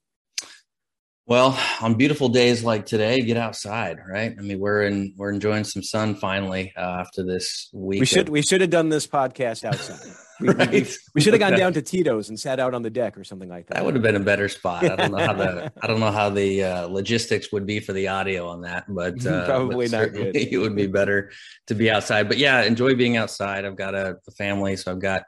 Well, 1.26 1.58
on 1.82 1.94
beautiful 1.94 2.28
days 2.28 2.66
like 2.66 2.86
today, 2.86 3.22
get 3.22 3.38
outside, 3.38 3.98
right? 4.06 4.36
I 4.38 4.42
mean, 4.42 4.60
we're 4.60 4.84
in 4.84 5.14
we're 5.16 5.32
enjoying 5.32 5.64
some 5.64 5.82
sun 5.82 6.16
finally 6.16 6.74
uh, 6.76 6.98
after 7.00 7.24
this 7.24 7.70
week. 7.72 8.02
We 8.02 8.06
should 8.06 8.28
we 8.28 8.42
should 8.42 8.60
have 8.60 8.70
done 8.70 8.90
this 8.90 9.08
podcast 9.08 9.64
outside. 9.64 10.00
We, 10.40 10.50
right. 10.50 10.72
we, 10.72 10.88
we 11.14 11.22
should 11.22 11.34
have 11.34 11.40
gone 11.40 11.54
down 11.58 11.74
to 11.74 11.82
Tito's 11.84 12.28
and 12.28 12.40
sat 12.40 12.60
out 12.60 12.74
on 12.74 12.82
the 12.82 12.90
deck 12.90 13.20
or 13.20 13.24
something 13.24 13.48
like 13.48 13.68
that. 13.68 13.76
That 13.76 13.86
would 13.86 13.94
have 13.94 14.02
been 14.02 14.16
a 14.16 14.20
better 14.20 14.50
spot. 14.50 14.84
I 14.84 14.96
don't 14.96 15.12
know 15.12 15.24
how 15.24 15.34
the 15.34 15.72
I 15.82 15.88
don't 15.88 16.00
know 16.00 16.12
how 16.12 16.32
the 16.32 16.64
uh, 16.64 16.88
logistics 16.88 17.52
would 17.52 17.68
be 17.68 17.80
for 17.80 17.94
the 17.94 18.08
audio 18.08 18.48
on 18.48 18.62
that, 18.62 18.86
but 18.90 19.24
uh, 19.26 19.46
probably 19.46 19.88
but 19.88 20.00
not 20.00 20.12
good. 20.12 20.36
It 20.36 20.58
would 20.58 20.76
be 20.76 20.88
better 20.88 21.32
to 21.68 21.76
be 21.76 21.90
outside. 21.92 22.28
But 22.28 22.40
yeah, 22.40 22.64
enjoy 22.64 22.96
being 22.96 23.16
outside. 23.16 23.64
I've 23.64 23.78
got 23.78 23.94
a, 23.94 24.18
a 24.28 24.32
family, 24.32 24.76
so 24.76 24.92
I've 24.92 25.00
got 25.00 25.24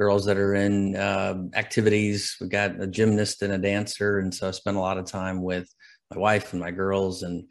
girls 0.00 0.24
that 0.24 0.38
are 0.38 0.54
in 0.54 0.96
um, 0.96 1.50
activities. 1.54 2.34
We've 2.40 2.48
got 2.48 2.80
a 2.80 2.86
gymnast 2.86 3.42
and 3.42 3.52
a 3.52 3.58
dancer, 3.58 4.18
and 4.18 4.34
so 4.34 4.48
I 4.48 4.50
spend 4.52 4.78
a 4.78 4.80
lot 4.80 4.96
of 4.96 5.04
time 5.04 5.42
with 5.42 5.68
my 6.10 6.18
wife 6.18 6.52
and 6.52 6.60
my 6.60 6.70
girls 6.70 7.22
and 7.22 7.44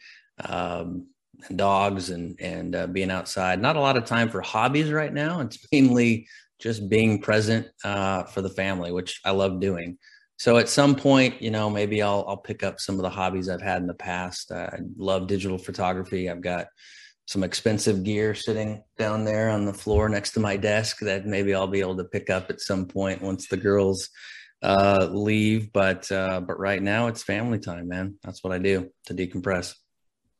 um, 0.44 1.06
and 1.48 1.58
dogs 1.60 2.10
and 2.10 2.36
and 2.42 2.76
uh, 2.76 2.88
being 2.88 3.12
outside. 3.12 3.62
Not 3.62 3.76
a 3.76 3.80
lot 3.80 3.98
of 3.98 4.06
time 4.06 4.30
for 4.30 4.42
hobbies 4.42 4.92
right 4.92 5.14
now. 5.14 5.42
It's 5.42 5.60
mainly 5.72 6.28
just 6.58 6.90
being 6.90 7.22
present 7.22 7.68
uh, 7.84 8.24
for 8.24 8.42
the 8.42 8.50
family, 8.50 8.92
which 8.92 9.22
I 9.24 9.30
love 9.30 9.60
doing. 9.60 10.00
So 10.40 10.58
at 10.58 10.70
some 10.70 10.96
point, 10.96 11.42
you 11.44 11.52
know, 11.52 11.70
maybe 11.70 12.02
I'll 12.02 12.26
I'll 12.28 12.38
pick 12.38 12.64
up 12.64 12.80
some 12.80 12.96
of 12.96 13.04
the 13.04 13.12
hobbies 13.12 13.48
I've 13.48 13.62
had 13.62 13.80
in 13.80 13.88
the 13.88 13.94
past. 13.94 14.52
Uh, 14.52 14.70
I 14.74 14.80
love 14.98 15.28
digital 15.28 15.60
photography. 15.60 16.32
I've 16.32 16.42
got 16.42 16.66
some 17.30 17.44
expensive 17.44 18.04
gear 18.04 18.34
sitting 18.34 18.84
down 18.98 19.24
there 19.24 19.52
on 19.52 19.64
the 19.64 19.72
floor 19.72 20.10
next 20.10 20.32
to 20.32 20.40
my 20.40 20.58
desk 20.58 20.98
that 21.02 21.28
maybe 21.28 21.54
I'll 21.54 21.68
be 21.68 21.80
able 21.80 21.98
to 21.98 22.04
pick 22.04 22.32
up 22.32 22.50
at 22.50 22.60
some 22.60 22.88
point 22.88 23.22
once 23.22 23.48
the 23.48 23.56
girls 23.56 24.10
uh, 24.64 25.08
leave. 25.12 25.72
But 25.72 26.12
uh, 26.12 26.42
but 26.42 26.58
right 26.58 26.82
now 26.82 27.06
it's 27.06 27.22
family 27.22 27.60
time, 27.60 27.88
man. 27.88 28.16
That's 28.24 28.44
what 28.44 28.52
I 28.52 28.58
do 28.58 28.90
to 29.06 29.14
decompress. 29.14 29.76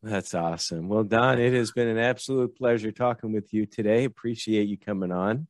That's 0.02 0.34
awesome. 0.34 0.90
Well, 0.90 1.04
Don, 1.04 1.40
it 1.40 1.54
has 1.54 1.72
been 1.72 1.90
an 1.90 2.00
absolute 2.00 2.58
pleasure 2.58 2.92
talking 2.92 3.34
with 3.34 3.54
you 3.54 3.68
today. 3.68 4.06
Appreciate 4.06 4.68
you 4.68 4.78
coming 4.78 5.12
on. 5.12 5.46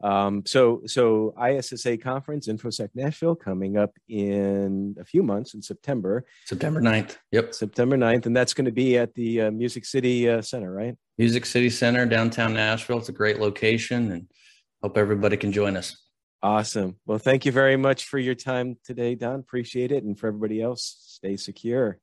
Um, 0.00 0.44
so, 0.46 0.82
so 0.86 1.34
ISSA 1.42 1.98
conference, 1.98 2.46
InfoSec 2.46 2.90
Nashville, 2.94 3.34
coming 3.34 3.76
up 3.76 3.90
in 4.08 4.96
a 5.00 5.04
few 5.04 5.22
months 5.22 5.54
in 5.54 5.62
September. 5.62 6.24
September 6.44 6.80
9th. 6.80 7.16
Yep. 7.32 7.54
September 7.54 7.96
9th. 7.96 8.26
And 8.26 8.36
that's 8.36 8.54
going 8.54 8.66
to 8.66 8.72
be 8.72 8.96
at 8.96 9.14
the 9.14 9.42
uh, 9.42 9.50
Music 9.50 9.84
City 9.84 10.28
uh, 10.28 10.40
Center, 10.40 10.72
right? 10.72 10.94
Music 11.18 11.44
City 11.46 11.70
Center, 11.70 12.06
downtown 12.06 12.54
Nashville. 12.54 12.98
It's 12.98 13.08
a 13.08 13.12
great 13.12 13.40
location 13.40 14.12
and 14.12 14.28
hope 14.82 14.96
everybody 14.96 15.36
can 15.36 15.50
join 15.52 15.76
us. 15.76 15.96
Awesome. 16.40 16.96
Well, 17.04 17.18
thank 17.18 17.44
you 17.44 17.50
very 17.50 17.76
much 17.76 18.04
for 18.04 18.18
your 18.18 18.36
time 18.36 18.76
today, 18.84 19.16
Don. 19.16 19.40
Appreciate 19.40 19.90
it. 19.90 20.04
And 20.04 20.16
for 20.16 20.28
everybody 20.28 20.62
else, 20.62 20.96
stay 21.00 21.36
secure. 21.36 21.98